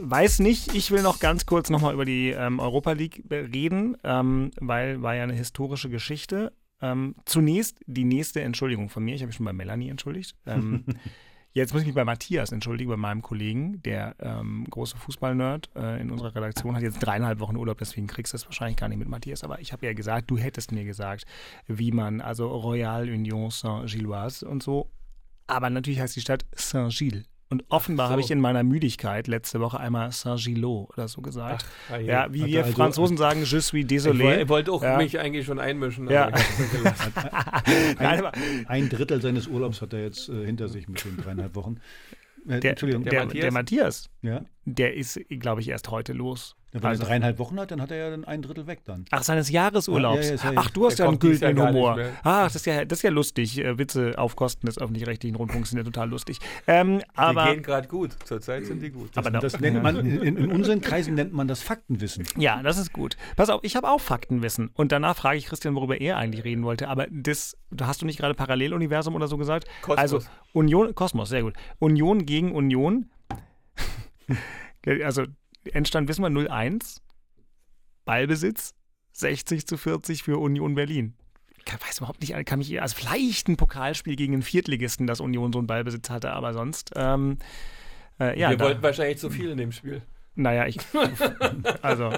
[0.00, 4.50] weiß nicht, ich will noch ganz kurz nochmal über die ähm, Europa League reden, ähm,
[4.58, 6.52] weil war ja eine historische Geschichte.
[6.80, 9.14] Ähm, zunächst die nächste Entschuldigung von mir.
[9.14, 10.36] Ich habe mich schon bei Melanie entschuldigt.
[11.56, 16.00] Jetzt muss ich mich bei Matthias entschuldigen, bei meinem Kollegen, der ähm, große Fußballnerd äh,
[16.00, 18.98] in unserer Redaktion hat jetzt dreieinhalb Wochen Urlaub, deswegen kriegst du das wahrscheinlich gar nicht
[18.98, 19.44] mit Matthias.
[19.44, 21.26] Aber ich habe ja gesagt, du hättest mir gesagt,
[21.68, 24.90] wie man, also Royal Union Saint-Gilloise und so.
[25.46, 28.12] Aber natürlich heißt die Stadt Saint-Gilles Und offenbar so.
[28.12, 31.66] habe ich in meiner Müdigkeit letzte Woche einmal Saint-Gilot oder so gesagt.
[31.92, 34.42] Ach, ja, wie wir also, Franzosen sagen, je suis désolé.
[34.42, 34.96] Ich wollte auch ja.
[34.96, 36.08] mich eigentlich schon einmischen.
[36.10, 36.26] Ja.
[37.98, 38.24] ein,
[38.66, 41.80] ein, Drittel seines Urlaubs hat er jetzt äh, hinter sich mit den dreieinhalb Wochen.
[42.48, 44.44] Äh, der, Entschuldigung, der, der, Matthias, der Matthias ja?
[44.64, 46.56] der ist, glaube ich, erst heute los.
[46.74, 48.80] Ja, wenn also, er dreieinhalb Wochen hat, dann hat er ja dann ein Drittel weg
[48.84, 49.04] dann.
[49.12, 50.28] Ach, seines Jahresurlaubs.
[50.28, 51.96] Ja, ja, Ach, du hast ja einen gültigen Humor.
[52.24, 53.58] Ach, das ist, ja, das ist ja lustig.
[53.58, 56.40] Äh, Witze auf Kosten des öffentlich-rechtlichen Rundfunks sind ja total lustig.
[56.66, 58.16] Ähm, aber, die gehen gerade gut.
[58.24, 59.10] Zurzeit sind die gut.
[59.14, 62.26] Das, aber das nennt man, in, in, unseren Kreisen nennt man das Faktenwissen.
[62.36, 63.16] Ja, das ist gut.
[63.36, 64.70] Pass auf, ich habe auch Faktenwissen.
[64.74, 66.88] Und danach frage ich Christian, worüber er eigentlich reden wollte.
[66.88, 69.68] Aber das, hast du nicht gerade Paralleluniversum oder so gesagt?
[69.82, 69.98] Kosmos.
[69.98, 70.20] Also
[70.52, 71.54] Union, Kosmos, sehr gut.
[71.78, 73.10] Union gegen Union.
[75.04, 75.22] also
[75.72, 77.00] Endstand wissen wir 0-1.
[78.04, 78.74] Ballbesitz
[79.12, 81.14] 60 zu 40 für Union Berlin.
[81.66, 85.52] Ich weiß überhaupt nicht, kann mich, also vielleicht ein Pokalspiel gegen einen Viertligisten, dass Union
[85.52, 86.90] so einen Ballbesitz hatte, aber sonst.
[86.94, 87.38] Ähm,
[88.20, 90.02] äh, ja, Wir wollten wahrscheinlich zu viel in dem Spiel.
[90.36, 90.78] Naja, ich.
[91.82, 92.12] Also.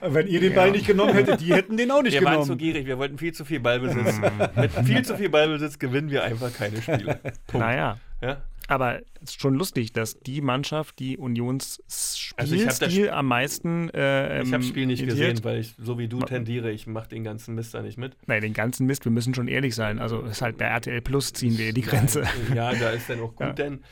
[0.00, 0.56] Wenn ihr den ja.
[0.56, 2.34] Ball nicht genommen hättet, die hätten den auch nicht wir genommen.
[2.34, 4.20] Wir waren zu gierig, wir wollten viel zu viel Ballbesitz.
[4.56, 7.20] Mit viel zu viel Ballbesitz gewinnen wir einfach keine Spiele.
[7.46, 7.66] Punkt.
[7.66, 7.98] Naja.
[8.20, 8.42] Ja?
[8.68, 13.90] Aber es ist schon lustig, dass die Mannschaft, die Unions Spielstil also am meisten.
[13.90, 17.08] Äh, ich habe das Spiel nicht gesehen, weil ich, so wie du tendiere, ich mache
[17.08, 18.16] den ganzen Mist da nicht mit.
[18.26, 19.98] Nein, den ganzen Mist, wir müssen schon ehrlich sein.
[19.98, 22.24] Also ist halt bei RTL Plus ziehen wir die Grenze.
[22.54, 23.52] Ja, da ist dann auch gut, ja.
[23.52, 23.82] denn.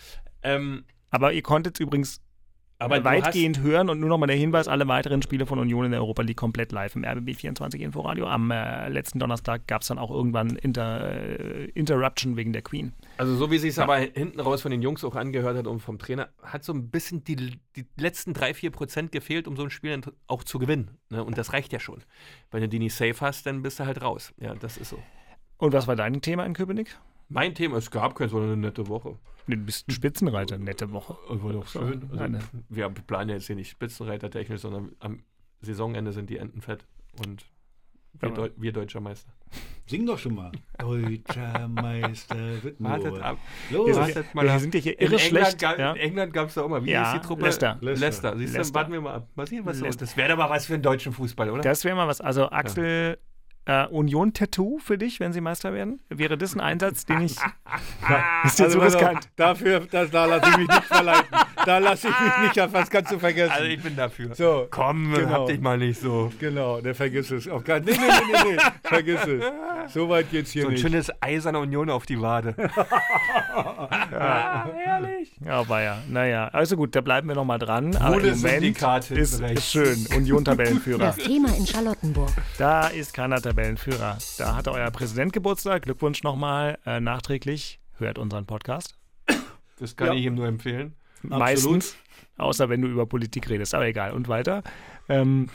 [0.42, 2.20] Ähm, Aber ihr konntet übrigens
[2.80, 6.00] aber weitgehend hören und nur nochmal der Hinweis, alle weiteren Spiele von Union in der
[6.00, 8.26] Europa League komplett live im RBB 24 Inforadio.
[8.26, 12.92] Am äh, letzten Donnerstag gab es dann auch irgendwann Inter, äh, Interruption wegen der Queen.
[13.18, 13.84] Also so wie sich es ja.
[13.84, 16.90] aber hinten raus von den Jungs auch angehört hat und vom Trainer, hat so ein
[16.90, 20.98] bisschen die, die letzten drei, vier Prozent gefehlt, um so ein Spiel auch zu gewinnen.
[21.10, 21.22] Ne?
[21.22, 22.02] Und das reicht ja schon.
[22.50, 24.32] Wenn du die nicht safe hast, dann bist du halt raus.
[24.38, 24.98] Ja, das ist so.
[25.58, 26.98] Und was war dein Thema in Köpenick?
[27.32, 29.16] Mein Thema, es gab keine so eine nette Woche.
[29.46, 31.16] Du bist ein Spitzenreiter, nette Woche.
[31.28, 32.10] War doch schön.
[32.10, 35.22] Also, wir planen jetzt hier nicht Spitzenreiter technisch, sondern am
[35.60, 36.84] Saisonende sind die Enten fett
[37.24, 37.46] und
[38.14, 39.30] wir, Deu wir deutscher Meister.
[39.86, 40.50] Sing doch schon mal.
[40.78, 43.38] Deutscher Meister wird Wartet ab.
[43.70, 43.96] Los.
[43.96, 45.62] Wartet mal wir sind ja hier irre in schlecht.
[45.62, 45.92] England, ja?
[45.92, 46.84] In England gab es da auch mal.
[46.84, 47.42] Wie ja, ist die Truppe?
[47.42, 47.78] Leicester.
[47.80, 48.34] Leicester.
[48.34, 48.38] Leicester.
[48.38, 49.28] Siehst du, warten wir mal ab.
[49.36, 50.02] Mal sehen, was ist.
[50.02, 51.62] Das wäre doch mal was für einen deutschen Fußball, oder?
[51.62, 52.20] Das wäre mal was.
[52.20, 53.29] Also Axel ja.
[53.66, 56.00] Äh, Union-Tattoo für dich, wenn sie Meister werden?
[56.08, 57.36] Wäre das ein Einsatz, den ich.
[58.08, 59.28] ja, ist dir also so riskant?
[59.36, 61.38] Dafür, das, da lasse ich mich nicht verleiten.
[61.66, 63.52] Da lasse ich mich nicht auf was kannst du vergessen.
[63.52, 64.34] Also ich bin dafür.
[64.34, 65.30] So, Komm, genau.
[65.30, 66.32] hab dich mal nicht so.
[66.38, 67.48] Genau, der vergiss es.
[67.48, 68.58] Auf gar, nee, nee, nee, nee, nee.
[68.82, 69.92] vergiss es.
[69.92, 70.82] So weit geht's hier so ein nicht.
[70.82, 72.54] So ein schönes eiserne Union auf die Wade.
[74.12, 75.32] ja, herrlich.
[75.44, 75.98] Ja, war ja.
[76.08, 77.96] Naja, also gut, da bleiben wir nochmal dran.
[77.96, 78.80] Aber im Moment
[79.10, 80.06] ist, ist schön.
[80.16, 80.98] Union-Tabellenführer.
[80.98, 82.30] Das Thema in Charlottenburg.
[82.58, 84.16] Da ist keiner Tabellenführer.
[84.38, 85.82] Da hatte euer Präsident Geburtstag.
[85.82, 87.80] Glückwunsch nochmal äh, nachträglich.
[87.98, 88.94] Hört unseren Podcast.
[89.76, 90.14] Das kann ja.
[90.14, 90.94] ich ihm nur empfehlen.
[91.22, 91.96] Meistens.
[92.36, 93.74] Außer wenn du über Politik redest.
[93.74, 94.12] Aber egal.
[94.12, 94.62] Und weiter.
[95.08, 95.48] Ähm.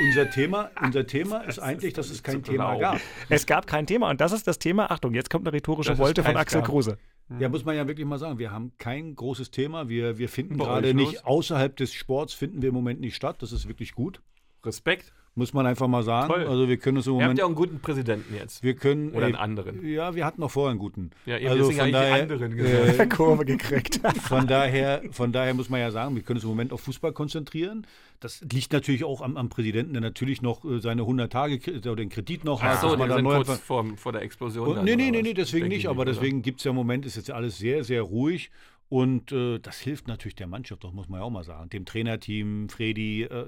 [0.00, 2.80] unser, Thema, unser Thema ist eigentlich, dass es kein Thema genau.
[2.80, 3.00] gab.
[3.28, 4.10] Es gab kein Thema.
[4.10, 4.90] Und das ist das Thema.
[4.90, 6.70] Achtung, jetzt kommt eine rhetorische Wolte von Axel gab.
[6.70, 6.98] Kruse.
[7.38, 9.88] Ja, muss man ja wirklich mal sagen, wir haben kein großes Thema.
[9.88, 13.36] Wir, wir finden gerade nicht, außerhalb des Sports finden wir im Moment nicht statt.
[13.42, 14.20] Das ist wirklich gut.
[14.64, 15.12] Respekt.
[15.38, 16.32] Muss man einfach mal sagen.
[16.32, 16.46] Toll.
[16.46, 17.26] Also wir können es im Moment.
[17.26, 18.62] Ihr habt ja auch einen guten Präsidenten jetzt.
[18.62, 19.10] Wir können.
[19.10, 19.86] Oder einen anderen.
[19.86, 21.10] Ja, wir hatten noch vorher einen guten.
[21.26, 24.00] Ja, ihr also von daher, anderen äh, Kurve gekriegt.
[24.22, 27.12] von daher, von daher muss man ja sagen, wir können uns im Moment auf Fußball
[27.12, 27.86] konzentrieren.
[28.18, 31.96] Das liegt natürlich auch am, am Präsidenten, der natürlich noch äh, seine 100 Tage oder
[31.96, 32.80] den Kredit noch Ach hat.
[32.80, 34.78] So, man sind kurz vor, vor der Explosion.
[34.78, 35.86] Und, nee, nee, nee, nee, deswegen nicht.
[35.86, 38.50] Aber deswegen gibt es ja im Moment, ist jetzt alles sehr, sehr ruhig.
[38.88, 41.68] Und äh, das hilft natürlich der Mannschaft, das muss man ja auch mal sagen.
[41.70, 43.24] Dem Trainerteam, Fredi.
[43.24, 43.46] Äh,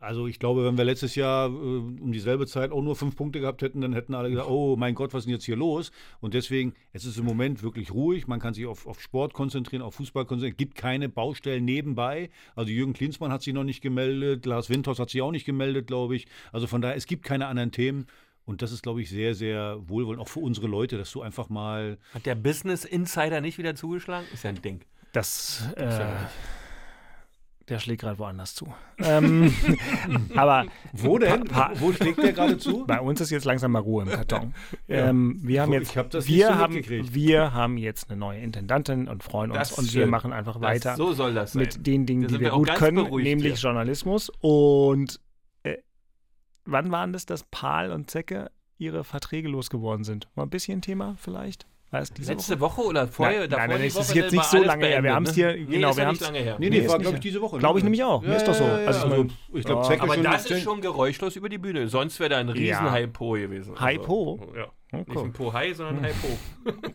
[0.00, 3.38] also ich glaube, wenn wir letztes Jahr äh, um dieselbe Zeit auch nur fünf Punkte
[3.38, 5.92] gehabt hätten, dann hätten alle gesagt, oh mein Gott, was ist denn jetzt hier los?
[6.20, 8.26] Und deswegen, es ist im Moment wirklich ruhig.
[8.26, 10.54] Man kann sich auf, auf Sport konzentrieren, auf Fußball konzentrieren.
[10.54, 12.30] Es gibt keine Baustellen nebenbei.
[12.56, 15.86] Also Jürgen Klinsmann hat sich noch nicht gemeldet, Lars Winters hat sich auch nicht gemeldet,
[15.86, 16.26] glaube ich.
[16.50, 18.06] Also von daher, es gibt keine anderen Themen.
[18.46, 21.50] Und das ist, glaube ich, sehr, sehr wohlwollend, auch für unsere Leute, dass du einfach
[21.50, 21.98] mal.
[22.14, 24.26] Hat der Business Insider nicht wieder zugeschlagen?
[24.32, 24.80] Ist ja ein Ding.
[25.12, 25.68] Das.
[25.76, 26.00] Äh,
[27.70, 28.72] der schlägt gerade woanders zu.
[28.98, 29.54] ähm,
[30.36, 31.44] aber wo denn?
[31.76, 32.84] wo schlägt der gerade zu?
[32.84, 34.54] Bei uns ist jetzt langsam mal Ruhe im Karton.
[34.88, 35.08] Ja.
[35.08, 39.22] Ähm, wir haben jetzt, hab wir, so haben, wir haben jetzt eine neue Intendantin und
[39.22, 41.82] freuen uns und wir machen einfach das, weiter so soll das mit sein.
[41.84, 43.70] den Dingen, die wir, wir gut können, nämlich hier.
[43.70, 44.30] Journalismus.
[44.40, 45.20] Und
[45.62, 45.76] äh,
[46.64, 50.28] wann waren das, dass Paul und Zecke ihre Verträge losgeworden sind?
[50.34, 51.66] Mal ein bisschen Thema vielleicht?
[51.92, 52.78] Letzte Woche?
[52.78, 52.88] Woche?
[52.88, 53.40] oder vorher?
[53.40, 55.02] Nein, nein, nein das ist jetzt nicht so lange her.
[55.02, 56.56] Wir haben es hier, nee, genau, wir haben es lange her.
[56.60, 57.58] Nee, nee, nee war glaube ich diese Woche.
[57.58, 58.22] Glaube ich nämlich auch.
[58.22, 58.64] Ja, ist doch so.
[58.64, 60.02] Also, also ich glaube, oh.
[60.02, 61.88] Aber das ist schon geräuschlos über die Bühne.
[61.88, 62.90] Sonst wäre da ein riesen ja.
[62.92, 63.76] High Po gewesen.
[63.76, 64.66] Also, ja.
[64.92, 65.04] Okay.
[65.06, 66.72] Nicht ein Po High, sondern ein High Po.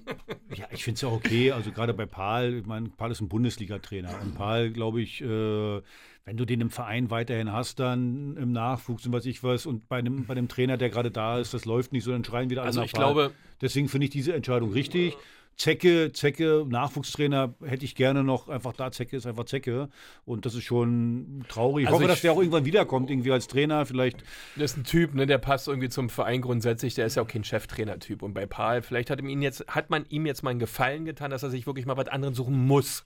[0.55, 1.51] Ja, ich finde es ja okay.
[1.51, 4.21] Also gerade bei Paul, ich meine, Paul ist ein Bundesliga-Trainer.
[4.21, 5.81] Und Paul, glaube ich, äh,
[6.25, 9.87] wenn du den im Verein weiterhin hast, dann im Nachwuchs und was ich was, und
[9.87, 12.49] bei einem, bei einem Trainer, der gerade da ist, das läuft nicht so, dann schreien
[12.49, 15.15] wieder alle also ich glaube, Deswegen finde ich diese Entscheidung richtig.
[15.57, 18.49] Zecke, Zecke, Nachwuchstrainer hätte ich gerne noch.
[18.49, 19.87] Einfach da, Zecke ist einfach Zecke.
[20.25, 21.83] Und das ist schon traurig.
[21.83, 24.21] Ich also hoffe, ich, dass der auch irgendwann wiederkommt, irgendwie als Trainer vielleicht.
[24.57, 26.95] Das ist ein Typ, ne, der passt irgendwie zum Verein grundsätzlich.
[26.95, 28.21] Der ist ja auch kein Cheftrainer-Typ.
[28.21, 31.31] Und bei Paul, vielleicht hat, ihm jetzt, hat man ihm jetzt mal einen Gefallen getan,
[31.31, 33.05] dass er sich wirklich mal was anderes suchen muss.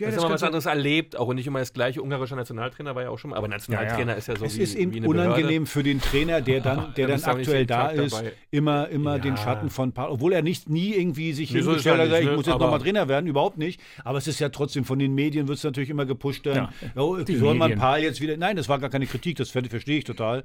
[0.00, 2.02] Ja, das, das mal was anderes erlebt, auch und nicht immer das gleiche.
[2.02, 4.14] Ungarischer Nationaltrainer war ja auch schon, aber Nationaltrainer ja, ja.
[4.14, 7.08] ist ja so es wie, ist eben wie unangenehm für den Trainer, der dann, der
[7.08, 8.32] dann aktuell da ist, dabei.
[8.50, 12.20] immer, immer den Schatten von Paul, obwohl er nicht nie irgendwie sich nee, hingestellt hat,
[12.20, 12.36] ich ne?
[12.36, 13.80] muss jetzt nochmal Trainer werden, überhaupt nicht.
[14.04, 17.18] Aber es ist ja trotzdem von den Medien wird es natürlich immer gepusht, dann, oh,
[17.26, 18.36] soll man Paul jetzt wieder.
[18.36, 20.44] Nein, das war gar keine Kritik, das verstehe ich total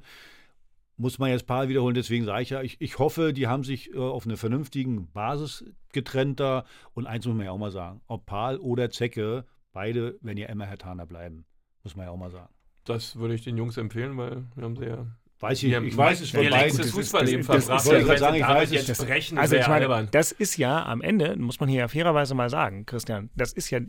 [0.96, 1.94] muss man jetzt Paul wiederholen.
[1.94, 5.64] Deswegen sage ich ja, ich, ich hoffe, die haben sich äh, auf einer vernünftigen Basis
[5.92, 6.64] getrennt da.
[6.94, 9.44] Und eins muss man ja auch mal sagen: Ob Paul oder Zecke
[9.76, 11.44] Beide, wenn ihr immer Herr Taner bleiben,
[11.84, 12.48] muss man ja auch mal sagen.
[12.84, 15.06] Das würde ich den Jungs empfehlen, weil wir haben sie ja
[15.38, 16.78] Weiß ich, ich weiß es von beiden.
[16.78, 17.68] Das Fußballleben verbracht.
[17.68, 18.86] Das, das, das, sagen, ich weiß es.
[18.86, 19.00] Das,
[19.36, 22.86] also ich meine, das ist ja am Ende, muss man hier ja fairerweise mal sagen,
[22.86, 23.80] Christian, das ist ja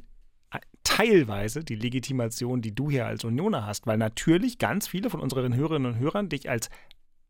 [0.83, 5.55] teilweise die Legitimation, die du hier als Unioner hast, weil natürlich ganz viele von unseren
[5.55, 6.69] Hörerinnen und Hörern dich als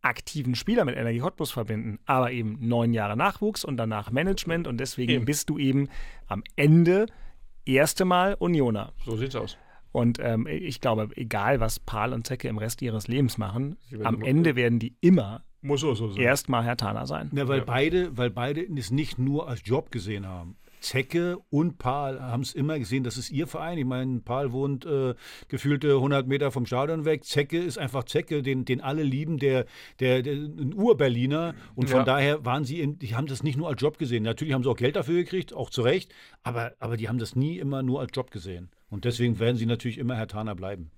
[0.02, 4.78] aktiven Spieler mit Energie Hotbus verbinden, aber eben neun Jahre Nachwuchs und danach Management und
[4.78, 5.26] deswegen eben.
[5.26, 5.90] bist du eben
[6.28, 7.08] am Ende
[7.66, 8.94] erste Mal Unioner.
[9.06, 9.58] So sieht's aus.
[9.92, 14.22] Und ähm, ich glaube, egal was Paul und Zecke im Rest ihres Lebens machen, am
[14.22, 17.32] Ende werden die immer muss so, so erstmal Herr Thaler sein.
[17.34, 17.66] Ja, weil, ja.
[17.66, 20.56] Beide, weil beide es nicht nur als Job gesehen haben.
[20.80, 23.78] Zecke und Paul haben es immer gesehen, das ist ihr Verein.
[23.78, 25.16] Ich meine, Paul wohnt äh,
[25.48, 27.26] gefühlte 100 Meter vom Stadion weg.
[27.26, 29.66] Zecke ist einfach Zecke, den, den alle lieben, der,
[30.00, 31.56] der, der ein Ur-Berliner.
[31.76, 32.06] Und von ja.
[32.06, 34.24] daher waren sie, in, die haben das nicht nur als Job gesehen.
[34.24, 36.14] Natürlich haben sie auch Geld dafür gekriegt, auch zu Recht,
[36.44, 38.70] aber, aber die haben das nie immer nur als Job gesehen.
[38.90, 40.92] Und deswegen werden sie natürlich immer Herr Taner bleiben.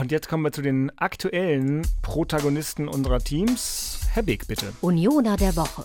[0.00, 4.00] und jetzt kommen wir zu den aktuellen Protagonisten unserer Teams.
[4.12, 4.72] Herr Beck, bitte.
[4.80, 5.84] Unioner der Woche.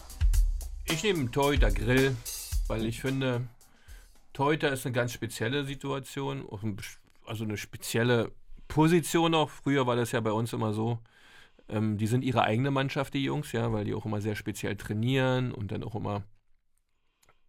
[0.86, 2.16] Ich nehme Torhüter Grill
[2.68, 3.48] weil ich finde,
[4.34, 6.46] Torhüter ist eine ganz spezielle Situation,
[7.26, 8.32] also eine spezielle
[8.68, 9.50] Position auch.
[9.50, 11.00] Früher war das ja bei uns immer so,
[11.70, 14.76] ähm, die sind ihre eigene Mannschaft, die Jungs, ja, weil die auch immer sehr speziell
[14.76, 16.24] trainieren und dann auch immer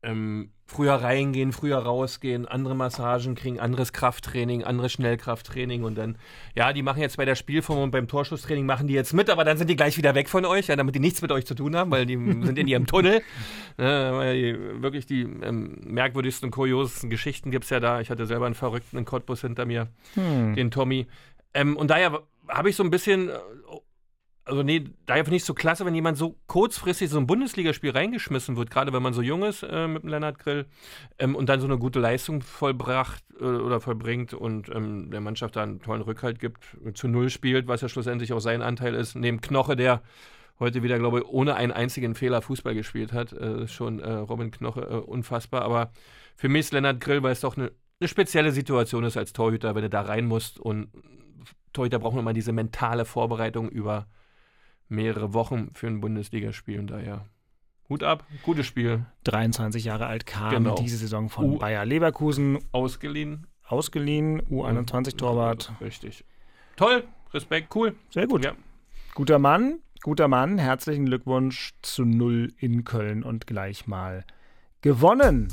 [0.05, 6.16] ähm, früher reingehen, früher rausgehen, andere Massagen kriegen, anderes Krafttraining, anderes Schnellkrafttraining und dann,
[6.55, 9.44] ja, die machen jetzt bei der Spielform und beim Torschusstraining machen die jetzt mit, aber
[9.44, 11.55] dann sind die gleich wieder weg von euch, ja, damit die nichts mit euch zu
[11.55, 13.22] tun haben, weil die sind in ihrem Tunnel.
[13.76, 18.00] Ne, weil die, wirklich die ähm, merkwürdigsten und kuriosesten Geschichten gibt es ja da.
[18.00, 20.55] Ich hatte selber einen Verrückten in Cottbus hinter mir, hm.
[20.55, 21.07] den Tommy.
[21.55, 23.30] Ähm, und daher habe ich so ein bisschen
[24.47, 27.90] also nee, daher finde ich es so klasse, wenn jemand so kurzfristig so ein Bundesligaspiel
[27.90, 30.66] reingeschmissen wird, gerade wenn man so jung ist äh, mit dem Lennart Grill
[31.18, 35.57] ähm, und dann so eine gute Leistung vollbracht äh, oder vollbringt und ähm, der Mannschaft
[35.57, 36.59] da einen tollen Rückhalt gibt,
[36.95, 40.03] zu Null spielt, was ja schlussendlich auch sein Anteil ist, neben Knoche, der
[40.59, 43.32] heute wieder, glaube ich, ohne einen einzigen Fehler Fußball gespielt hat.
[43.32, 45.90] Äh, schon äh, Robin Knoche äh, unfassbar, aber
[46.36, 49.74] für mich ist Lennart Grill, weil es doch eine, eine spezielle Situation ist als Torhüter,
[49.74, 50.88] wenn du da rein musst und
[51.72, 54.07] Torhüter brauchen immer diese mentale Vorbereitung über
[54.89, 57.26] mehrere Wochen für ein Bundesligaspiel und daher
[57.89, 59.05] Hut ab, gutes Spiel.
[59.24, 60.74] 23 Jahre alt kam genau.
[60.74, 62.59] diese Saison von U Bayer Leverkusen.
[62.72, 63.47] Ausgeliehen.
[63.66, 65.72] Ausgeliehen, U21-Torwart.
[65.80, 66.24] Richtig.
[66.76, 67.95] Toll, Respekt, cool.
[68.11, 68.45] Sehr gut.
[68.45, 68.53] Ja.
[69.14, 70.59] Guter Mann, guter Mann.
[70.59, 74.24] Herzlichen Glückwunsch zu Null in Köln und gleich mal
[74.80, 75.49] gewonnen.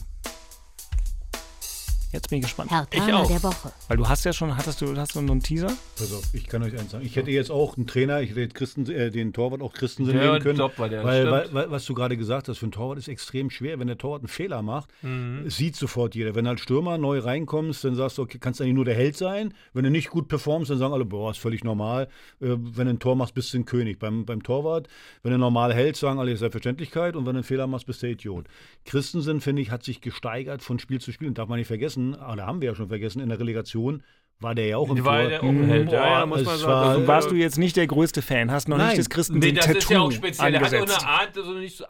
[2.11, 2.71] Jetzt bin ich gespannt.
[2.71, 3.27] Herr ich auch.
[3.27, 3.71] der Woche.
[3.87, 5.71] Weil du hast ja schon, hattest du, hast du noch einen Teaser?
[5.95, 7.05] Pass auf, ich kann euch eins sagen.
[7.05, 10.25] Ich hätte jetzt auch einen Trainer, ich hätte Christen, äh, den Torwart auch Christensen ja,
[10.25, 10.57] nehmen können.
[10.57, 13.07] Top war der, weil, weil, weil, was du gerade gesagt hast, für einen Torwart ist
[13.07, 13.79] extrem schwer.
[13.79, 15.49] Wenn der Torwart einen Fehler macht, mhm.
[15.49, 16.35] sieht sofort jeder.
[16.35, 18.95] Wenn du als Stürmer neu reinkommst, dann sagst du, okay, kannst du eigentlich nur der
[18.95, 19.53] Held sein.
[19.73, 22.09] Wenn du nicht gut performst, dann sagen alle, boah, ist völlig normal.
[22.41, 23.99] Äh, wenn du ein Tor machst, bist du ein König.
[23.99, 24.89] Beim, beim Torwart,
[25.23, 27.15] wenn du normal hältst, sagen alle, ist Selbstverständlichkeit.
[27.15, 28.47] Und wenn du einen Fehler machst, bist du der Idiot.
[28.83, 31.29] Christensen, finde ich, hat sich gesteigert von Spiel zu Spiel.
[31.29, 34.03] Und darf man nicht vergessen, ah, da haben wir ja schon vergessen, in der Relegation
[34.41, 35.65] war der ja auch im war Der auch mhm.
[35.65, 35.91] Held.
[35.91, 36.71] Ja, ja, muss man sagen.
[36.71, 38.87] War, also warst du jetzt nicht der größte Fan, hast noch Nein.
[38.87, 40.55] nicht das Christen Nee, das Tattoo ist ja auch speziell.
[40.55, 40.73] Angesetzt.
[40.73, 41.85] Der hat so eine Art, so nicht so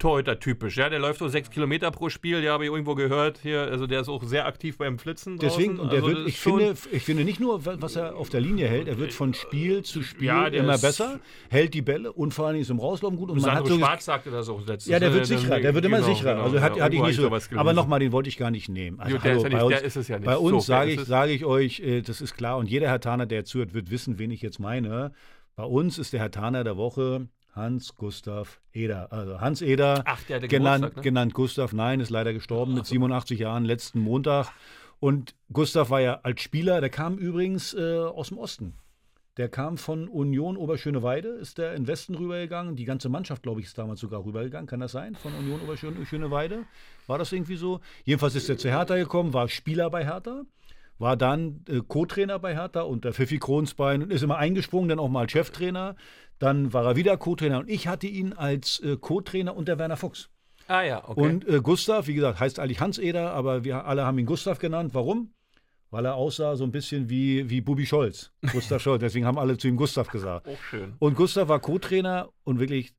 [0.00, 0.76] Torhüter-typisch.
[0.76, 3.38] Ja, der läuft so sechs Kilometer pro Spiel, ja, habe ich irgendwo gehört.
[3.42, 5.38] Hier, also der ist auch sehr aktiv beim Flitzen.
[5.38, 8.40] Deswegen, und der also wird, ich finde, ich finde nicht nur, was er auf der
[8.40, 11.20] Linie hält, er wird von Spiel zu Spiel ja, immer besser,
[11.50, 13.30] hält die Bälle und vor allem ist im Rauslaufen gut.
[13.30, 15.84] Und man hat so Schwarz sagte das auch letztes Ja, der wird sicherer, der wird
[15.84, 16.32] immer genau, sicherer.
[16.32, 17.30] Genau, also hat, hatte ich nicht so.
[17.56, 18.98] Aber nochmal, den wollte ich gar nicht nehmen.
[18.98, 22.56] Also, hallo, bei uns, bei uns sage ich, sage ich euch, äh, das ist klar.
[22.56, 25.12] Und jeder Herr Taner, der zuhört, wird wissen, wen ich jetzt meine.
[25.56, 27.28] Bei uns ist der Herr Taner der Woche
[27.60, 29.12] Hans Gustav Eder.
[29.12, 31.02] Also Hans Eder, Ach, der genannt, Geburtstag, ne?
[31.02, 34.50] genannt Gustav, nein, ist leider gestorben mit 87 Jahren, letzten Montag.
[34.98, 38.74] Und Gustav war ja als Spieler, der kam übrigens äh, aus dem Osten.
[39.36, 42.76] Der kam von Union Oberschöneweide, ist der in Westen rübergegangen.
[42.76, 44.66] Die ganze Mannschaft, glaube ich, ist damals sogar rübergegangen.
[44.66, 45.14] Kann das sein?
[45.14, 46.64] Von Union Oberschöneweide?
[47.06, 47.80] War das irgendwie so?
[48.04, 50.42] Jedenfalls ist er zu Hertha gekommen, war Spieler bei Hertha,
[50.98, 55.08] war dann äh, Co-Trainer bei Hertha unter Pfiffi Kronsbein und ist immer eingesprungen, dann auch
[55.08, 55.96] mal als Cheftrainer.
[56.40, 60.30] Dann war er wieder Co-Trainer und ich hatte ihn als äh, Co-Trainer unter Werner Fuchs.
[60.66, 61.20] Ah ja, okay.
[61.20, 64.58] Und äh, Gustav, wie gesagt, heißt eigentlich Hans Eder, aber wir alle haben ihn Gustav
[64.58, 64.94] genannt.
[64.94, 65.34] Warum?
[65.90, 68.32] Weil er aussah so ein bisschen wie, wie Bubi Scholz.
[68.52, 69.00] Gustav Scholz.
[69.00, 70.48] Deswegen haben alle zu ihm Gustav gesagt.
[70.48, 70.94] Auch schön.
[70.98, 72.94] Und Gustav war Co-Trainer und wirklich,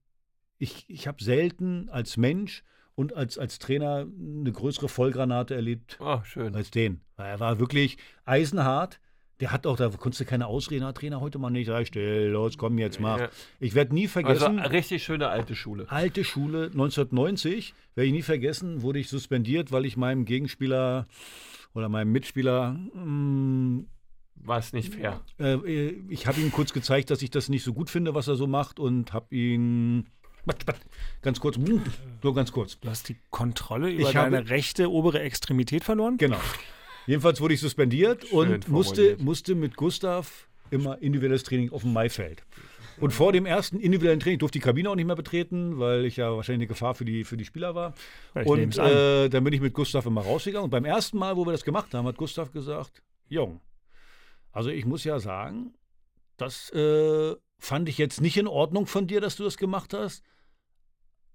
[0.59, 2.63] ich, ich habe selten als Mensch
[2.93, 6.19] und als, als Trainer eine größere Vollgranate erlebt oh,
[6.53, 7.01] als den.
[7.17, 8.99] Er war wirklich eisenhart.
[9.41, 12.27] Der hat auch, da konntest du keine Ausreden, ah, Trainer, heute mal nicht, sei still,
[12.27, 13.19] los, komm jetzt, mach.
[13.19, 13.29] Ja.
[13.59, 14.59] Ich werde nie vergessen.
[14.59, 15.85] Also richtig schöne alte Schule.
[15.89, 21.07] Alte Schule, 1990, werde ich nie vergessen, wurde ich suspendiert, weil ich meinem Gegenspieler
[21.73, 22.73] oder meinem Mitspieler.
[22.93, 23.83] Mh,
[24.35, 25.21] War es nicht fair?
[25.39, 28.35] Äh, ich habe ihm kurz gezeigt, dass ich das nicht so gut finde, was er
[28.35, 30.07] so macht und habe ihn.
[31.21, 32.79] Ganz kurz, nur ganz kurz.
[32.79, 36.17] Du hast die Kontrolle über Ich deine habe- rechte obere Extremität verloren?
[36.17, 36.39] Genau.
[37.07, 39.21] Jedenfalls wurde ich suspendiert Schön und musste, formuliert.
[39.21, 42.43] musste mit Gustav immer individuelles Training auf dem Maifeld.
[42.99, 46.05] Und vor dem ersten individuellen Training durfte ich die Kabine auch nicht mehr betreten, weil
[46.05, 47.93] ich ja wahrscheinlich eine Gefahr für die, für die Spieler war.
[48.39, 50.65] Ich und äh, dann bin ich mit Gustav immer rausgegangen.
[50.65, 53.59] Und beim ersten Mal, wo wir das gemacht haben, hat Gustav gesagt, Jung,
[54.51, 55.73] also ich muss ja sagen,
[56.37, 60.23] das äh, fand ich jetzt nicht in Ordnung von dir, dass du das gemacht hast.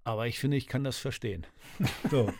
[0.05, 1.47] Aber ich finde, ich kann das verstehen.
[2.11, 2.33] So.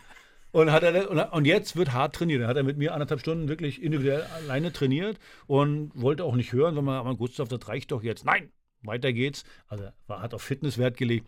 [0.51, 2.41] Und, hat er, und- jetzt wird hart trainiert.
[2.41, 6.53] Dann hat er mit mir anderthalb Stunden wirklich individuell alleine trainiert und wollte auch nicht
[6.53, 8.25] hören, sondern aber Gustav, das reicht doch jetzt.
[8.25, 9.43] Nein, weiter geht's.
[9.67, 11.27] Also er hat auf Fitness Wert gelegt.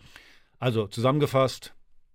[0.58, 1.74] Also zusammengefasst,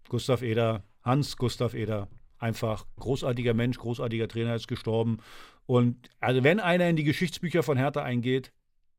[0.09, 5.19] Gustav Eder, Hans Gustav Eder, einfach großartiger Mensch, großartiger Trainer, ist gestorben.
[5.67, 8.53] Und also wenn einer in die Geschichtsbücher von Hertha eingeht,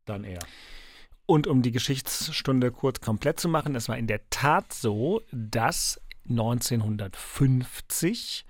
[0.06, 0.40] dann er.
[1.28, 6.00] Und um die Geschichtsstunde kurz komplett zu machen, es war in der Tat so, dass
[6.30, 8.46] 1950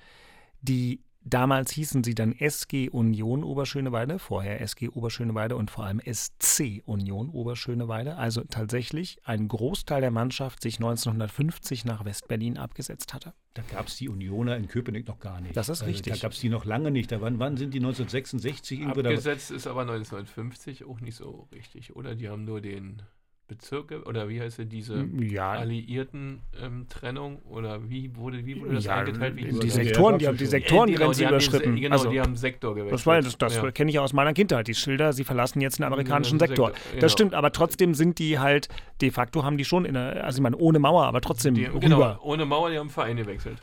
[0.61, 6.84] die Damals hießen sie dann SG Union Oberschöneweide, vorher SG Oberschöneweide und vor allem SC
[6.86, 8.15] Union Oberschöneweide.
[8.15, 13.34] Also tatsächlich ein Großteil der Mannschaft sich 1950 nach Westberlin abgesetzt hatte.
[13.55, 15.57] Da gab es die Unioner in Köpenick noch gar nicht.
[15.57, 16.13] Das ist richtig.
[16.13, 17.11] Da gab es die noch lange nicht.
[17.11, 18.82] Da, wann, wann sind die 1966?
[18.82, 22.13] Irgendwo da- Abgesetzt ist aber 1950 auch nicht so richtig, oder?
[22.13, 23.01] Die haben nur den
[23.47, 25.51] Bezirke, oder wie heißt es, diese Ja.
[25.51, 29.35] alliierten ähm, Trennung, oder wie wurde, wie wurde das Ja, eingeteilt?
[29.35, 29.69] Wie die?
[29.69, 31.75] Sektoren, die haben die Sektorengrenze genau, die haben die überschritten.
[31.75, 32.93] Se- Genau, Also, die haben Sektor gewechselt.
[32.93, 33.71] Das, war, das, das Ja.
[33.71, 34.67] kenne ich ja aus meiner Kindheit.
[34.67, 36.69] Die Schilder, sie verlassen jetzt den amerikanischen Sektor.
[36.69, 37.01] Sektor, genau.
[37.01, 38.67] Das stimmt, aber trotzdem sind die halt,
[39.01, 41.65] de facto haben die schon, in der, also ich meine, ohne Mauer, aber trotzdem Die,
[41.65, 41.79] rüber.
[41.79, 43.61] genau, ohne Mauer, die haben Verein gewechselt.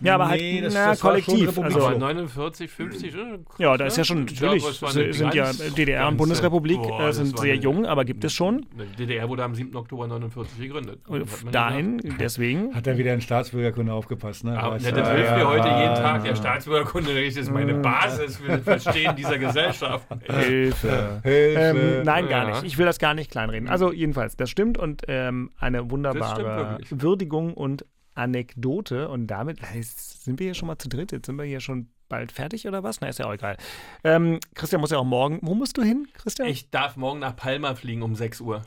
[0.00, 1.58] Ja, aber halt, Nee, das- na, das war schon kollektiv.
[1.58, 3.18] Also, Aber 49, 50, äh,
[3.58, 6.18] ja, da ist ja schon, Ich glaube, natürlich, war sind, ja ganz- DDR und ganz-
[6.18, 8.66] Bundesrepublik boah, äh, sind sehr eine- jung, aber gibt es schon.
[8.76, 9.74] Die DDR wurde am 7.
[9.74, 11.00] Oktober 49 gegründet.
[11.06, 12.20] Und dahin, gesagt.
[12.20, 12.74] deswegen.
[12.74, 14.58] Hat er wieder in Staatsbürgerkunde aufgepasst, ne?
[14.58, 16.22] Aber, ja, das hilft Ja, mir heute ja, jeden Tag.
[16.24, 16.28] ja.
[16.30, 17.82] Der Staatsbürgerkunde ist meine Mhm.
[17.82, 20.06] Basis für das Verstehen dieser Gesellschaft.
[20.28, 21.20] Hilfe.
[21.22, 21.58] Hilfe.
[21.58, 22.50] Ähm, nein, gar Ja.
[22.50, 22.64] nicht.
[22.64, 23.68] Ich will das gar nicht kleinreden.
[23.68, 26.78] Also jedenfalls, das stimmt und ähm, eine wunderbare.
[26.90, 27.84] Würdigung und
[28.16, 29.08] Anekdote.
[29.08, 31.12] Und damit sind wir hier schon mal zu dritt.
[31.12, 33.00] Jetzt sind wir hier schon bald fertig oder was?
[33.00, 33.56] Na, ist ja auch egal.
[34.04, 35.38] Ähm, Christian muss ja auch morgen.
[35.42, 36.48] Wo musst du hin, Christian?
[36.48, 38.62] Ich darf morgen nach Palma fliegen um 6 Uhr.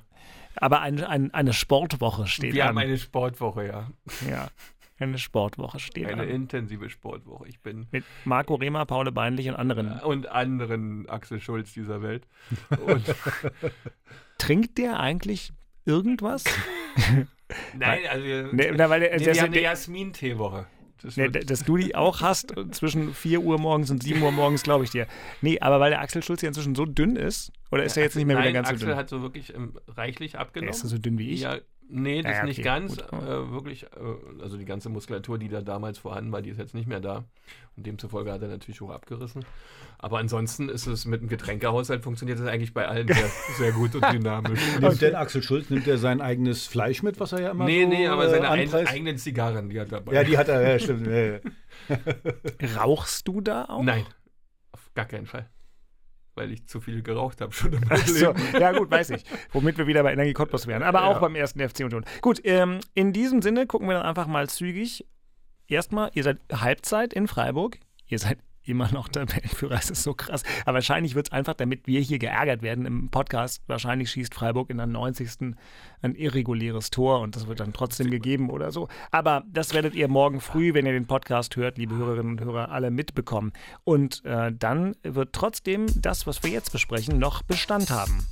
[0.55, 2.69] Aber ein, ein, eine Sportwoche steht Wir an.
[2.69, 3.89] haben eine Sportwoche, ja.
[4.29, 4.47] ja,
[4.99, 6.29] eine Sportwoche steht Eine an.
[6.29, 7.47] intensive Sportwoche.
[7.47, 9.99] Ich bin Mit Marco Rehmer, Paul Beinlich und anderen.
[10.01, 12.27] und anderen Axel Schulz dieser Welt.
[12.85, 13.05] Und
[14.37, 15.53] Trinkt der eigentlich
[15.85, 16.43] irgendwas?
[17.77, 20.67] nein, also wir, Nee, na, weil nee, der- wir haben eine Jasmin-Teewoche.
[21.01, 24.31] Das Nee, dass du die auch hast äh, zwischen 4 Uhr morgens und 7 Uhr
[24.33, 25.07] morgens, glaube ich dir.
[25.41, 28.15] Nee, aber weil der Axel Schulz ja inzischen so dünn ist, oder ist er jetzt
[28.17, 28.97] nicht mehr wieder Nein, ganz so Axel dünn?
[28.97, 30.69] hat so wirklich ähm, reichlich abgenommen.
[30.73, 31.41] Er ist so dünn wie ich?
[31.41, 31.57] Ja,
[31.89, 32.97] nee, das Ja, ja, nicht okay, ganz.
[32.97, 36.73] Äh, wirklich, äh, also die ganze Muskulatur, die da damals vorhanden war, die ist jetzt
[36.73, 37.25] nicht mehr da.
[37.75, 39.45] Und demzufolge hat er natürlich hoch abgerissen.
[39.97, 43.95] Aber ansonsten ist es mit dem Getränkehaushalt funktioniert das eigentlich bei allen sehr, sehr gut
[43.95, 44.61] und dynamisch.
[44.79, 47.83] Nimmt denn Axel Schulz, nimmt er sein eigenes Fleisch mit, was er ja immer nee,
[47.83, 48.91] so nee, aber äh, seine ein, anpreist?
[48.91, 50.13] eigenen Zigarren, die hat er dabei.
[50.13, 51.07] Ja, die hat er, ja, stimmt.
[52.77, 53.83] Rauchst du da auch?
[53.83, 54.05] Nein,
[54.71, 55.49] auf gar keinen Fall.
[56.35, 58.39] Weil ich zu viel geraucht habe schon im Ach so, Leben.
[58.59, 59.23] ja gut, weiß ich.
[59.51, 60.83] Womit wir wieder bei Energie Cottbus wären.
[60.83, 61.19] Aber auch Ja.
[61.19, 62.05] beim ersten FC Union.
[62.21, 65.05] Gut, ähm, in diesem Sinne gucken wir dann einfach mal zügig.
[65.67, 67.77] Erstmal, ihr seid Halbzeit in Freiburg.
[68.07, 68.39] Ihr seid
[68.69, 69.75] immer noch Tabellenführer.
[69.75, 70.43] Das ist so krass.
[70.65, 74.69] Aber wahrscheinlich wird es einfach, damit wir hier geärgert werden im Podcast, wahrscheinlich schießt Freiburg
[74.69, 75.55] in der 90.
[76.01, 78.87] ein irreguläres Tor und das wird dann trotzdem gegeben oder so.
[79.11, 82.71] Aber das werdet ihr morgen früh, wenn ihr den Podcast hört, liebe Hörerinnen und Hörer,
[82.71, 83.51] alle mitbekommen.
[83.83, 88.25] Und äh, dann wird trotzdem das, was wir jetzt besprechen, noch Bestand haben.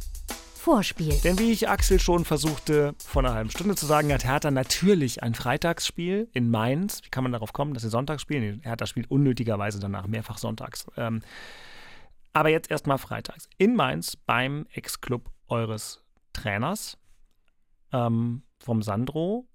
[0.67, 1.17] Vorspiel.
[1.23, 5.23] Denn wie ich Axel schon versuchte vor einer halben Stunde zu sagen, hat Hertha natürlich
[5.23, 6.99] ein Freitagsspiel in Mainz.
[7.05, 8.59] Wie kann man darauf kommen, dass sie Sonntags spielen?
[8.63, 10.85] Hertha spielt unnötigerweise danach mehrfach Sonntags.
[10.97, 11.21] Ähm,
[12.33, 13.47] aber jetzt erstmal freitags.
[13.57, 16.03] In Mainz beim Ex-Club eures
[16.33, 16.97] Trainers
[17.93, 19.47] ähm, vom Sandro.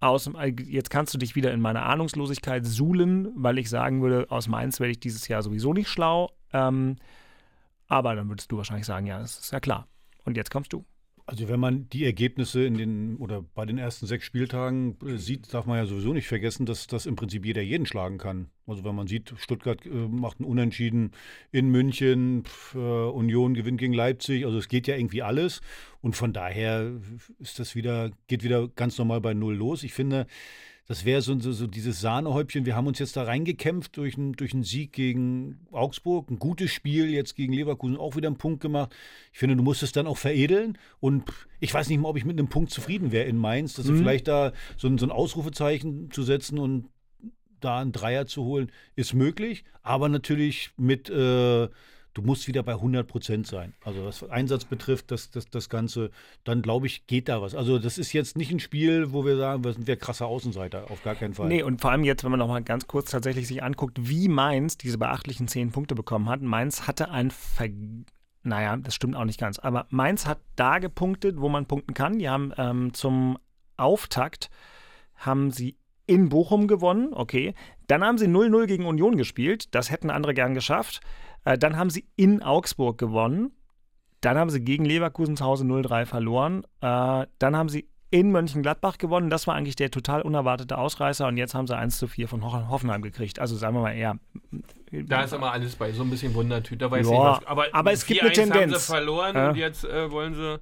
[0.00, 0.28] Aus,
[0.64, 4.80] jetzt kannst du dich wieder in meiner Ahnungslosigkeit suhlen, weil ich sagen würde, aus Mainz
[4.80, 6.32] werde ich dieses Jahr sowieso nicht schlau.
[6.52, 6.96] Ähm,
[7.86, 9.86] aber dann würdest du wahrscheinlich sagen, ja, das ist ja klar.
[10.24, 10.84] Und jetzt kommst du.
[11.28, 15.52] Also wenn man die Ergebnisse in den oder bei den ersten sechs Spieltagen äh, sieht,
[15.52, 18.48] darf man ja sowieso nicht vergessen, dass das im Prinzip jeder jeden schlagen kann.
[18.66, 21.10] Also wenn man sieht, Stuttgart äh, macht einen Unentschieden
[21.52, 22.44] in München,
[22.74, 25.60] äh, Union gewinnt gegen Leipzig, also es geht ja irgendwie alles.
[26.00, 26.98] Und von daher
[27.40, 29.82] ist das wieder, geht wieder ganz normal bei Null los.
[29.82, 30.26] Ich finde,
[30.88, 32.64] das wäre so, so, so, dieses Sahnehäubchen.
[32.64, 36.30] Wir haben uns jetzt da reingekämpft durch, ein, durch einen Sieg gegen Augsburg.
[36.30, 38.96] Ein gutes Spiel, jetzt gegen Leverkusen auch wieder einen Punkt gemacht.
[39.30, 40.78] Ich finde, du musst es dann auch veredeln.
[40.98, 41.24] Und
[41.60, 43.74] ich weiß nicht mal, ob ich mit einem Punkt zufrieden wäre in Mainz.
[43.74, 43.98] Dass mhm.
[43.98, 46.88] vielleicht da so, so ein Ausrufezeichen zu setzen und
[47.60, 49.64] da einen Dreier zu holen, ist möglich.
[49.82, 51.10] Aber natürlich mit.
[51.10, 51.68] Äh,
[52.18, 53.74] du musst wieder bei 100 Prozent sein.
[53.84, 56.10] Also was Einsatz betrifft, das, das, das Ganze,
[56.42, 57.54] dann glaube ich, geht da was.
[57.54, 60.90] Also das ist jetzt nicht ein Spiel, wo wir sagen, wir sind wir krasser Außenseiter,
[60.90, 61.48] auf gar keinen Fall.
[61.48, 64.76] Nee, und vor allem jetzt, wenn man nochmal ganz kurz tatsächlich sich anguckt, wie Mainz
[64.76, 66.42] diese beachtlichen 10 Punkte bekommen hat.
[66.42, 67.68] Mainz hatte ein Ver
[68.42, 69.58] naja, das stimmt auch nicht ganz.
[69.58, 72.18] Aber Mainz hat da gepunktet, wo man punkten kann.
[72.18, 73.36] Die haben ähm, zum
[73.76, 74.48] Auftakt
[75.16, 77.54] haben sie in Bochum gewonnen, okay.
[77.86, 79.74] Dann haben sie 0-0 gegen Union gespielt.
[79.74, 81.00] Das hätten andere gern geschafft.
[81.44, 83.52] Äh, dann haben sie in Augsburg gewonnen.
[84.20, 86.64] Dann haben sie gegen Leverkusen zu Hause 0-3 verloren.
[86.80, 89.30] Äh, dann haben sie in Mönchengladbach gewonnen.
[89.30, 91.26] Das war eigentlich der total unerwartete Ausreißer.
[91.26, 93.38] Und jetzt haben sie 1 zu 4 von Hoffenheim gekriegt.
[93.38, 94.18] Also sagen wir mal eher.
[94.90, 95.92] Da ist immer alles bei.
[95.92, 96.78] So ein bisschen Wundertüte.
[96.78, 97.46] Da weiß ja, ich was.
[97.46, 98.72] Aber, aber es gibt eine Tendenz.
[98.72, 99.48] haben sie verloren ja.
[99.50, 100.60] und jetzt äh, wollen sie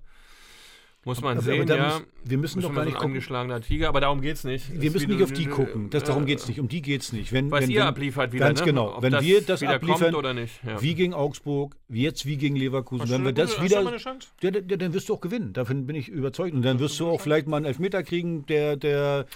[1.06, 1.94] muss man aber, sehen, aber ja.
[1.94, 4.80] Muss, wir müssen doch gar nicht so ein angeschlagener Tiger, aber darum geht es nicht.
[4.80, 5.88] Wir müssen nicht auf die gucken.
[5.88, 6.58] Das, darum geht es nicht.
[6.58, 7.32] Um die geht es nicht.
[7.32, 8.66] Wenn, Was wenn, ihr abliefert wieder, Ganz ne?
[8.66, 8.96] genau.
[8.96, 10.60] Ob wenn das wir das abliefern, oder nicht.
[10.64, 10.82] Ja.
[10.82, 13.84] wie gegen Augsburg, jetzt wie gegen Leverkusen, wenn wir das wieder,
[14.42, 15.52] ja, dann wirst du auch gewinnen.
[15.52, 16.52] Davon bin ich überzeugt.
[16.52, 19.26] Und dann wirst du auch vielleicht mal einen Elfmeter kriegen, der, der,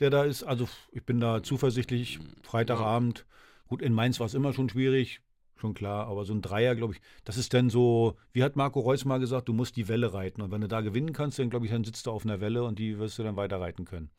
[0.00, 0.42] der da ist.
[0.42, 2.18] Also ich bin da zuversichtlich.
[2.42, 3.24] Freitagabend.
[3.68, 5.20] Gut, in Mainz war es immer schon schwierig
[5.60, 6.06] schon klar.
[6.06, 9.20] Aber so ein Dreier, glaube ich, das ist dann so, wie hat Marco Reus mal
[9.20, 10.42] gesagt, du musst die Welle reiten.
[10.42, 12.64] Und wenn du da gewinnen kannst, dann glaube ich, dann sitzt du auf einer Welle
[12.64, 14.10] und die wirst du dann weiter reiten können.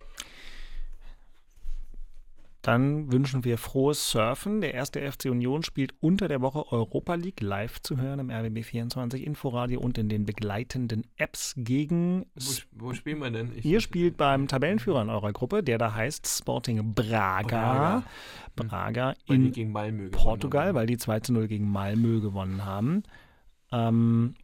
[2.62, 4.62] Dann wünschen wir frohes Surfen.
[4.62, 9.16] Der erste FC Union spielt unter der Woche Europa League live zu hören im RBB24
[9.16, 12.28] Inforadio und in den begleitenden Apps gegen.
[12.36, 13.52] Wo, wo spielen wir denn?
[13.56, 18.04] Ich ihr spielt beim Tabellenführer in eurer Gruppe, der da heißt Sporting Braga.
[18.56, 23.02] Braga, Braga in Portugal, weil die 2 zu 0 gegen Malmö gewonnen haben.
[23.72, 24.36] Ähm,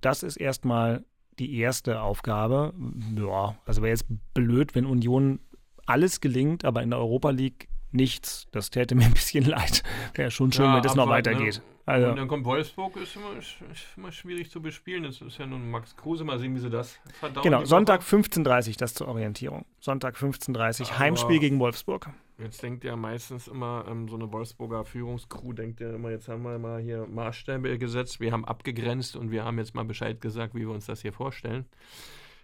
[0.00, 1.04] das ist erstmal
[1.38, 2.72] die erste Aufgabe.
[3.14, 5.40] Ja, also wäre jetzt blöd, wenn Union
[5.86, 8.46] alles gelingt, aber in der Europa League nichts.
[8.52, 9.82] Das täte mir ein bisschen leid.
[10.14, 11.56] Wäre schon schön, ja, wenn das noch weitergeht.
[11.56, 11.76] Ne?
[11.86, 12.08] Also.
[12.08, 13.56] Und dann kommt Wolfsburg, ist immer, ist
[13.96, 15.04] immer schwierig zu bespielen.
[15.04, 17.44] Das ist ja nun Max Kruse, mal sehen, wie sie das verdauen.
[17.44, 19.64] Genau, Sonntag 15.30 Uhr, das zur Orientierung.
[19.78, 22.10] Sonntag 15.30 Uhr, Heimspiel gegen Wolfsburg.
[22.38, 26.42] Jetzt denkt ja meistens immer, ähm, so eine Wolfsburger Führungscrew denkt ja immer, jetzt haben
[26.42, 30.54] wir mal hier Maßstäbe gesetzt, wir haben abgegrenzt und wir haben jetzt mal Bescheid gesagt,
[30.54, 31.66] wie wir uns das hier vorstellen.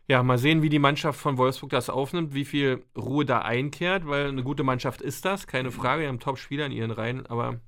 [0.09, 4.07] Ja, mal sehen, wie die Mannschaft von Wolfsburg das aufnimmt, wie viel Ruhe da einkehrt,
[4.07, 5.71] weil eine gute Mannschaft ist das, keine.
[5.71, 6.03] Frage.
[6.03, 7.61] Wir haben Top-Spieler in ihren Reihen, aber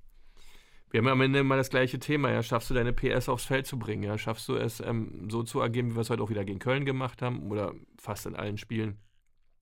[0.91, 2.31] wir haben am Ende immer das gleiche Thema.
[2.31, 4.03] Ja, schaffst du deine PS aufs Feld zu bringen?
[4.03, 6.59] Ja, schaffst du es ähm, so zu agieren, wie wir es heute auch wieder gegen
[6.59, 8.99] Köln gemacht haben oder fast in allen Spielen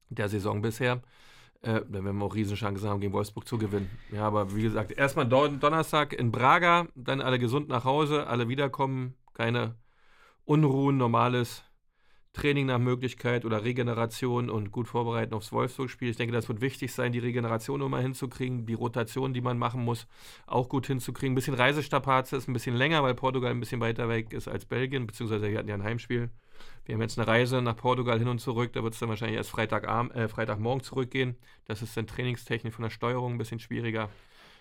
[0.08, 1.02] der Saison bisher?
[1.60, 3.88] Äh, dann werden wir auch Riesenchancen haben, gegen Wolfsburg zu gewinnen.
[4.10, 8.48] Ja, aber wie gesagt, erstmal Don Donnerstag in Braga, dann alle gesund nach Hause, alle
[8.48, 9.76] wiederkommen, keine
[10.44, 11.64] Unruhen, normales
[12.32, 16.08] Training nach Möglichkeit oder Regeneration und gut vorbereiten aufs Wolfsburg-Spiel.
[16.10, 19.84] Ich denke, das wird wichtig sein, die Regeneration nochmal hinzukriegen, die Rotation, die man machen
[19.84, 20.06] muss,
[20.46, 21.32] auch gut hinzukriegen.
[21.32, 24.64] Ein bisschen Reisestrapaze ist ein bisschen länger, weil Portugal ein bisschen weiter weg ist als
[24.64, 26.30] Belgien, beziehungsweise wir hatten ja ein Heimspiel.
[26.86, 29.36] Wir haben jetzt eine Reise nach Portugal hin und zurück, da wird es dann wahrscheinlich
[29.36, 31.36] erst Freitagabend, äh, Freitagmorgen zurückgehen.
[31.66, 34.08] Das ist dann Trainingstechnik von der Steuerung ein bisschen schwieriger.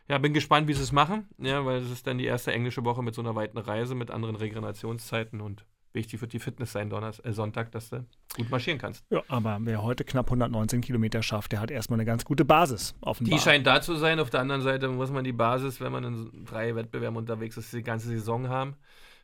[0.10, 2.84] Ja, bin gespannt, wie sie es machen, ja, weil es ist dann die erste englische
[2.84, 6.90] Woche mit so einer weiten Reise, mit anderen Regenerationszeiten und wichtig wird die Fitness sein,
[6.90, 9.06] Donners, äh, Sonntag, dass du gut marschieren kannst.
[9.10, 12.96] Ja, aber wer heute knapp 119 Kilometer schafft, der hat erstmal eine ganz gute Basis
[13.02, 13.38] offenbar.
[13.38, 14.20] Die scheint da zu sein.
[14.20, 17.74] Auf der anderen Seite muss man die Basis, wenn man in drei Wettbewerben unterwegs ist,
[17.74, 18.76] die ganze Saison haben.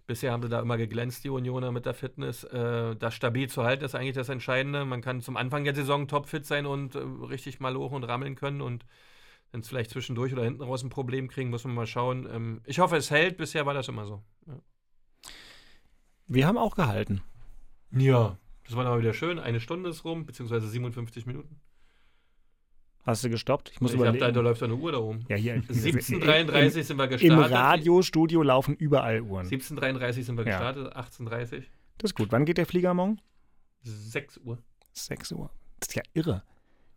[0.07, 2.45] Bisher haben sie da immer geglänzt, die Unioner mit der Fitness.
[2.45, 4.85] Äh, das stabil zu halten ist eigentlich das Entscheidende.
[4.85, 8.35] Man kann zum Anfang der Saison topfit sein und äh, richtig mal hoch und rammeln
[8.35, 8.85] können und
[9.51, 12.27] wenn es vielleicht zwischendurch oder hinten raus ein Problem kriegen, muss man mal schauen.
[12.31, 13.37] Ähm, ich hoffe, es hält.
[13.37, 14.21] Bisher war das immer so.
[14.45, 14.59] Ja.
[16.27, 17.21] Wir haben auch gehalten.
[17.91, 19.39] Ja, das war dann wieder schön.
[19.39, 21.59] Eine Stunde ist rum, beziehungsweise 57 Minuten.
[23.03, 23.71] Hast du gestoppt?
[23.71, 24.21] Ich muss ich überlegen.
[24.21, 25.23] Hab, da, da läuft eine Uhr da oben.
[25.29, 25.61] Ja, hier.
[25.63, 27.23] 17.33 sind wir gestartet.
[27.23, 29.47] Im Radiostudio laufen überall Uhren.
[29.47, 31.01] 17.33 sind wir gestartet, ja.
[31.01, 31.63] 18.30
[31.99, 32.33] Das ist gut.
[32.33, 33.21] Wann geht der Flieger morgen?
[33.83, 34.57] 6 Uhr.
[34.91, 35.49] 6 Uhr.
[35.79, 36.43] Das ist ja irre.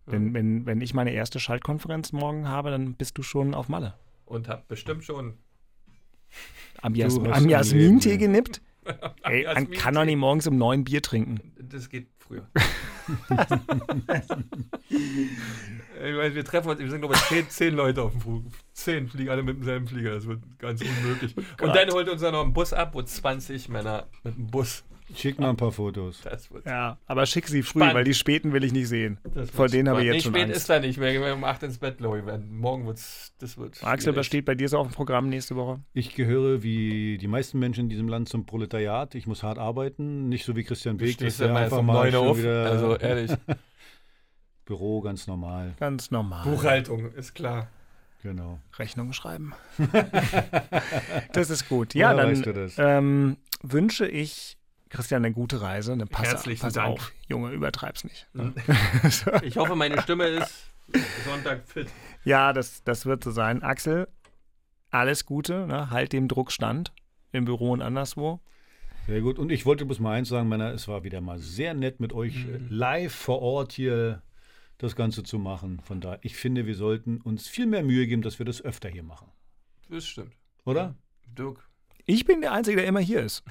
[0.07, 0.13] Ja.
[0.13, 3.95] Wenn, wenn, wenn ich meine erste Schaltkonferenz morgen habe, dann bist du schon auf Malle.
[4.25, 5.35] Und hab bestimmt schon
[6.83, 8.61] am, Jas am Jasmin-Tee genippt?
[9.23, 11.41] Ey, man kann doch nicht morgens um neun Bier trinken.
[11.59, 12.47] Das geht früher.
[14.89, 18.45] ich weiß, wir treffen uns, wir sind glaube ich zehn, zehn Leute auf dem Flug.
[18.73, 21.35] Zehn fliegen alle mit demselben Flieger, das wird ganz unmöglich.
[21.37, 24.47] Oh Und dann holt uns dann noch ein Bus ab, wo 20 Männer mit dem
[24.47, 24.85] Bus
[25.15, 26.23] Schick mal ein paar Fotos.
[26.65, 27.95] ja, aber schick sie früh, Spannend.
[27.95, 29.19] weil die späten will ich nicht sehen.
[29.53, 30.57] Vor denen habe ich jetzt nee, schon spät Angst.
[30.57, 31.13] ist da nicht mehr.
[31.13, 32.51] Gehen wir um 8 ins Bett, ich.
[32.51, 35.81] Morgen wird's, das wird Axel, was steht bei dir so auf dem Programm nächste Woche?
[35.93, 39.15] Ich gehöre wie die meisten Menschen in diesem Land zum Proletariat.
[39.15, 41.19] Ich muss hart arbeiten, nicht so wie Christian Beek.
[41.19, 42.39] Du stehst einfach um mal auf.
[42.39, 43.33] Wieder also ehrlich.
[44.65, 45.75] Büro, ganz normal.
[45.81, 46.45] Ganz normal.
[46.45, 47.69] Buchhaltung, ist klar.
[48.23, 48.61] Genau.
[48.79, 49.55] Rechnung schreiben.
[51.33, 51.95] das ist gut.
[51.95, 54.59] Ja, Woher dann ähm, wünsche ich
[54.91, 55.93] Christian, eine gute Reise.
[55.93, 56.89] Eine pass, Herzlichen pass Dank.
[56.89, 58.29] auf, Junge, übertreib's nicht.
[59.43, 60.71] ich hoffe, meine Stimme ist
[61.25, 61.89] Sonntag fit.
[62.25, 63.63] Ja, das, das wird so sein.
[63.63, 64.09] Axel,
[64.91, 65.91] alles Gute, ne?
[65.91, 66.93] halt dem Druck stand
[67.33, 68.41] im Büro und anderswo.
[69.07, 69.39] Sehr gut.
[69.39, 72.13] Und ich wollte bloß mal eins sagen, Männer, es war wieder mal sehr nett mit
[72.13, 72.67] euch mhm.
[72.69, 74.23] live vor Ort hier
[74.79, 75.81] das Ganze zu machen.
[75.85, 78.89] Von daher, ich finde, wir sollten uns viel mehr Mühe geben, dass wir das öfter
[78.89, 79.29] hier machen.
[79.89, 80.35] Das stimmt.
[80.65, 80.97] Oder?
[81.39, 81.70] Dirk,
[82.07, 83.43] ich bin der Einzige, der immer hier ist.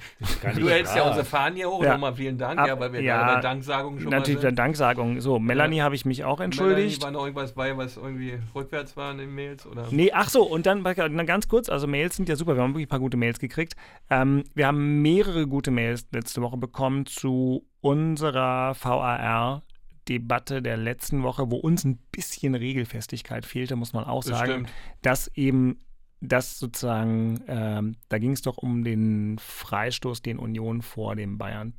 [0.56, 1.82] Du hältst ja unsere Fahnen hier hoch.
[1.82, 1.92] Ja.
[1.92, 5.20] Nochmal vielen Dank, Ab, ja, weil wir ja, bei Danksagung schon Natürlich bei Danksagung.
[5.20, 5.84] So, Melanie ja.
[5.84, 7.00] habe ich mich auch entschuldigt.
[7.00, 9.66] Melanie war noch irgendwas bei, was irgendwie rückwärts war in den Mails?
[9.66, 9.86] Oder?
[9.90, 12.72] Nee, ach so, und dann, dann ganz kurz, also Mails sind ja super, wir haben
[12.72, 13.74] wirklich ein paar gute Mails gekriegt.
[14.08, 19.62] Ähm, wir haben mehrere gute Mails letzte Woche bekommen zu unserer VAR
[20.08, 24.66] Debatte der letzten Woche, wo uns ein bisschen Regelfestigkeit fehlte, muss man auch sagen,
[25.02, 25.78] dass eben
[26.20, 31.74] das sozusagen, ähm, da ging es doch um den Freistoß, den Union vor dem Bayern,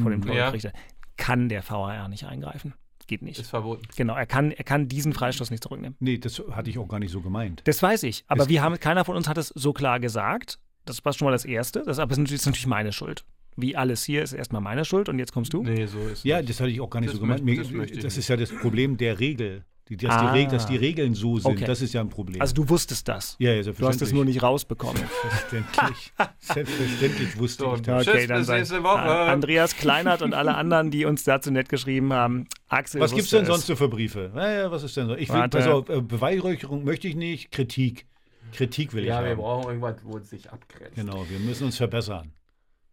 [0.00, 0.26] vor dem mhm.
[0.26, 0.80] Torrichter, ja.
[1.16, 2.74] kann der VAR nicht eingreifen.
[3.06, 3.38] Geht nicht.
[3.38, 3.86] Ist verboten.
[3.96, 5.96] Genau, er kann, er kann diesen Freistoß nicht zurücknehmen.
[6.00, 7.62] Nee, das hatte ich auch gar nicht so gemeint.
[7.64, 8.24] Das weiß ich.
[8.26, 10.58] Aber das wir haben, keiner von uns hat es so klar gesagt.
[10.84, 11.84] Das war schon mal das Erste.
[11.86, 13.24] Das aber ist natürlich meine Schuld
[13.56, 15.62] wie alles hier ist erstmal meine Schuld und jetzt kommst du.
[15.62, 17.44] Nee, so ist Ja, das hatte ich auch gar nicht das so gemeint.
[17.44, 19.64] Möchte, das, das ist ja das Problem der Regel.
[19.88, 20.34] Die, dass, ah.
[20.34, 21.64] die dass, die Regeln so sind, okay.
[21.64, 22.40] das ist ja ein Problem.
[22.40, 23.36] Also du wusstest das?
[23.38, 25.00] Ja, ja Du hast es nur nicht rausbekommen.
[25.22, 26.12] Selbstverständlich.
[26.40, 28.08] Selbstverständlich wusste so, ich das.
[28.08, 28.98] Okay, dann bis Woche.
[28.98, 32.48] Andreas Kleinert und alle anderen, die uns dazu nett geschrieben haben.
[32.68, 34.32] Axel Was gibt es denn sonst so für Briefe?
[34.34, 35.14] Naja, was ist denn so?
[35.14, 38.06] Ich will, also, Beweihräucherung möchte ich nicht, Kritik.
[38.52, 39.24] Kritik will ja, ich haben.
[39.24, 40.96] Ja, wir brauchen irgendwas, wo es sich abgrenzt.
[40.96, 42.32] Genau, wir müssen uns verbessern.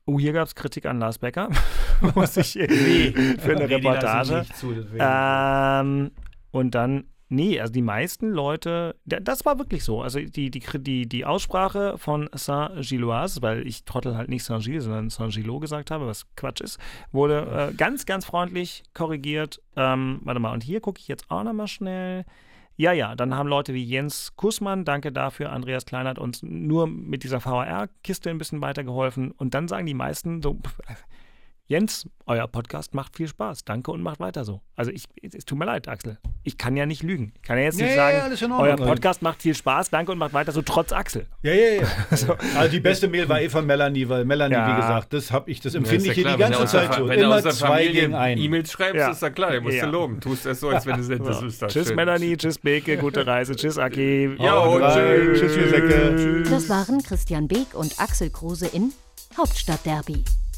[0.06, 1.50] Oh, hier gab es Kritik an Lars Becker.
[2.16, 3.12] Muss ich nee.
[3.40, 4.46] für eine nee, Reportage.
[4.54, 6.12] Zu, ähm,
[6.54, 10.04] und dann Nee, also die meisten Leute, das war wirklich so.
[10.04, 15.10] Also die, die, die, die Aussprache von Saint-Gilloise, weil ich Trottel halt nicht Saint-Gilles, sondern
[15.10, 16.80] Saint-Gillot gesagt habe, was Quatsch ist,
[17.12, 19.64] wurde äh, ganz, ganz freundlich korrigiert.
[19.76, 22.24] Ähm, warte mal, und hier gucke ich jetzt auch nochmal schnell.
[22.76, 26.86] Ja, ja, dann haben Leute wie Jens Kussmann, danke dafür, Andreas Klein hat uns nur
[26.86, 29.32] mit dieser VHR-Kiste ein bisschen weitergeholfen.
[29.32, 30.60] Und dann sagen die meisten so,
[31.68, 33.64] Jens, euer Podcast macht viel Spaß.
[33.64, 34.60] Danke und macht weiter so.
[34.76, 36.18] Also ich, es tut mir leid, Axel.
[36.44, 37.32] Ich kann ja nicht lügen.
[37.38, 40.18] Ich kann ja jetzt nicht ja, sagen, ja, euer Podcast macht viel Spaß, danke und
[40.18, 41.26] macht weiter so, trotz Axel.
[41.42, 41.88] Ja, ja, ja.
[42.18, 42.36] so.
[42.58, 44.74] Also die beste Mail war eh von Melanie, weil Melanie, ja.
[44.76, 47.08] wie gesagt, das habe ich, das empfinde ich hier die ganze Zeit so.
[47.08, 48.42] Immer zwei gegen einen.
[48.42, 49.86] E-Mails schreibst, ist ja klar, ihr musst ja.
[49.86, 50.20] loben.
[50.20, 51.66] Tust es so, als wenn du es das ist.
[51.68, 51.96] Tschüss schön.
[51.96, 54.36] Melanie, tschüss Beke, gute Reise, tschüss Aki.
[54.38, 55.40] Ja, tschüss.
[55.40, 56.44] Tschüss, Säcke.
[56.50, 58.92] Das waren Christian Beek und Axel Kruse in
[59.38, 60.26] Hauptstadtderby